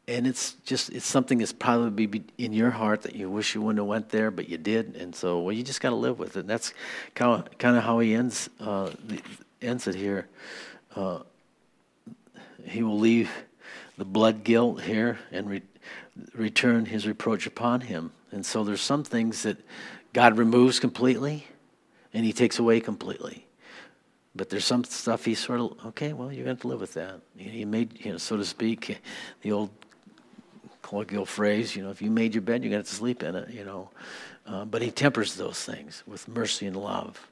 and 0.06 0.26
it's 0.26 0.52
just 0.64 0.90
it's 0.90 1.06
something 1.06 1.38
that's 1.38 1.52
probably 1.52 2.22
in 2.36 2.52
your 2.52 2.70
heart 2.70 3.02
that 3.02 3.14
you 3.14 3.30
wish 3.30 3.54
you 3.54 3.62
wouldn't 3.62 3.78
have 3.78 3.86
went 3.86 4.10
there, 4.10 4.30
but 4.30 4.48
you 4.48 4.58
did, 4.58 4.96
and 4.96 5.14
so 5.14 5.40
well, 5.40 5.52
you 5.52 5.62
just 5.62 5.80
got 5.80 5.90
to 5.90 5.96
live 5.96 6.18
with 6.18 6.36
it. 6.36 6.40
And 6.40 6.50
that's 6.50 6.74
kind 7.14 7.46
of 7.46 7.58
kind 7.58 7.76
of 7.76 7.84
how 7.84 7.98
he 8.00 8.14
ends 8.14 8.50
uh, 8.60 8.90
ends 9.62 9.86
it 9.86 9.94
here. 9.94 10.28
Uh, 10.94 11.20
he 12.64 12.82
will 12.82 12.98
leave 12.98 13.30
the 13.96 14.04
blood 14.04 14.44
guilt 14.44 14.82
here 14.82 15.18
and 15.30 15.62
return 16.34 16.86
his 16.86 17.06
reproach 17.06 17.46
upon 17.46 17.82
him. 17.82 18.12
And 18.30 18.44
so 18.44 18.64
there's 18.64 18.80
some 18.80 19.04
things 19.04 19.42
that 19.44 19.58
God 20.14 20.38
removes 20.38 20.78
completely, 20.78 21.46
and 22.14 22.24
He 22.24 22.32
takes 22.32 22.58
away 22.58 22.80
completely. 22.80 23.46
But 24.34 24.48
there's 24.48 24.64
some 24.64 24.84
stuff 24.84 25.24
He 25.24 25.34
sort 25.34 25.60
of 25.60 25.86
okay. 25.86 26.12
Well, 26.12 26.32
you're 26.32 26.44
going 26.44 26.56
to, 26.56 26.68
live 26.68 26.80
with 26.80 26.94
that. 26.94 27.20
He 27.36 27.64
made, 27.64 28.04
you 28.04 28.12
know, 28.12 28.18
so 28.18 28.36
to 28.36 28.44
speak, 28.44 29.00
the 29.42 29.52
old 29.52 29.70
colloquial 30.82 31.26
phrase, 31.26 31.74
you 31.74 31.82
know, 31.82 31.90
if 31.90 32.00
you 32.00 32.10
made 32.10 32.34
your 32.34 32.42
bed, 32.42 32.62
you're 32.62 32.70
going 32.70 32.82
to 32.82 32.88
have 32.88 32.88
to 32.88 32.94
sleep 32.94 33.22
in 33.22 33.34
it, 33.34 33.50
you 33.50 33.64
know. 33.64 33.90
Uh, 34.46 34.64
but 34.64 34.82
he 34.82 34.90
tempers 34.90 35.34
those 35.34 35.64
things 35.64 36.02
with 36.06 36.28
mercy 36.28 36.66
and 36.66 36.76
love. 36.76 37.26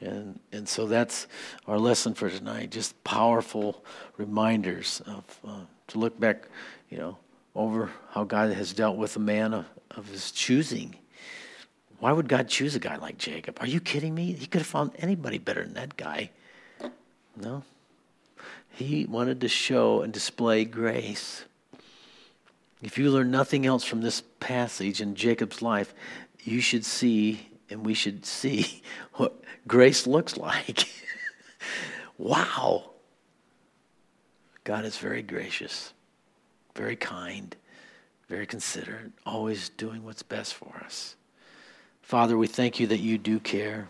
And, 0.00 0.38
and 0.52 0.68
so 0.68 0.86
that's 0.86 1.26
our 1.66 1.78
lesson 1.78 2.14
for 2.14 2.30
tonight, 2.30 2.70
just 2.70 3.02
powerful 3.02 3.84
reminders 4.16 5.02
of, 5.06 5.24
uh, 5.46 5.60
to 5.88 5.98
look 5.98 6.18
back, 6.20 6.48
you 6.90 6.98
know, 6.98 7.16
over 7.56 7.90
how 8.10 8.24
God 8.24 8.52
has 8.52 8.72
dealt 8.72 8.96
with 8.96 9.16
a 9.16 9.20
man 9.20 9.54
of, 9.54 9.66
of 9.90 10.08
his 10.08 10.30
choosing. 10.30 10.96
Why 11.98 12.12
would 12.12 12.28
God 12.28 12.48
choose 12.48 12.74
a 12.74 12.78
guy 12.78 12.96
like 12.96 13.18
Jacob? 13.18 13.58
Are 13.60 13.66
you 13.66 13.80
kidding 13.80 14.14
me? 14.14 14.32
He 14.32 14.46
could 14.46 14.60
have 14.60 14.66
found 14.66 14.92
anybody 14.98 15.38
better 15.38 15.62
than 15.62 15.74
that 15.74 15.96
guy. 15.96 16.30
No. 17.36 17.62
He 18.70 19.06
wanted 19.06 19.40
to 19.40 19.48
show 19.48 20.02
and 20.02 20.12
display 20.12 20.64
grace. 20.64 21.44
If 22.82 22.98
you 22.98 23.10
learn 23.10 23.30
nothing 23.30 23.64
else 23.64 23.84
from 23.84 24.02
this 24.02 24.22
passage 24.38 25.00
in 25.00 25.14
Jacob's 25.14 25.62
life, 25.62 25.94
you 26.44 26.60
should 26.60 26.84
see 26.84 27.48
and 27.70 27.84
we 27.84 27.94
should 27.94 28.24
see 28.24 28.82
what 29.14 29.40
grace 29.66 30.06
looks 30.06 30.36
like. 30.36 30.88
wow. 32.18 32.90
God 34.64 34.84
is 34.84 34.98
very 34.98 35.22
gracious, 35.22 35.92
very 36.76 36.96
kind, 36.96 37.56
very 38.28 38.46
considerate, 38.46 39.12
always 39.24 39.70
doing 39.70 40.04
what's 40.04 40.22
best 40.22 40.54
for 40.54 40.80
us. 40.84 41.16
Father, 42.02 42.36
we 42.36 42.46
thank 42.46 42.78
you 42.78 42.86
that 42.88 42.98
you 42.98 43.18
do 43.18 43.40
care. 43.40 43.88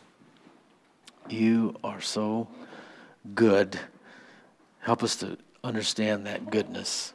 You 1.29 1.77
are 1.85 2.01
so 2.01 2.49
good. 3.35 3.79
Help 4.79 5.03
us 5.03 5.17
to 5.17 5.37
understand 5.65 6.27
that 6.27 6.51
goodness 6.51 7.13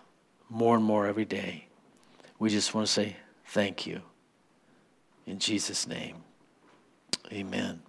more 0.50 0.76
and 0.76 0.84
more 0.84 1.08
every 1.08 1.26
day. 1.26 1.68
We 2.38 2.50
just 2.50 2.74
want 2.74 2.86
to 2.88 2.92
say 2.92 3.16
thank 3.46 3.88
you. 3.88 4.02
In 5.26 5.40
Jesus' 5.40 5.88
name, 5.88 6.18
amen. 7.32 7.82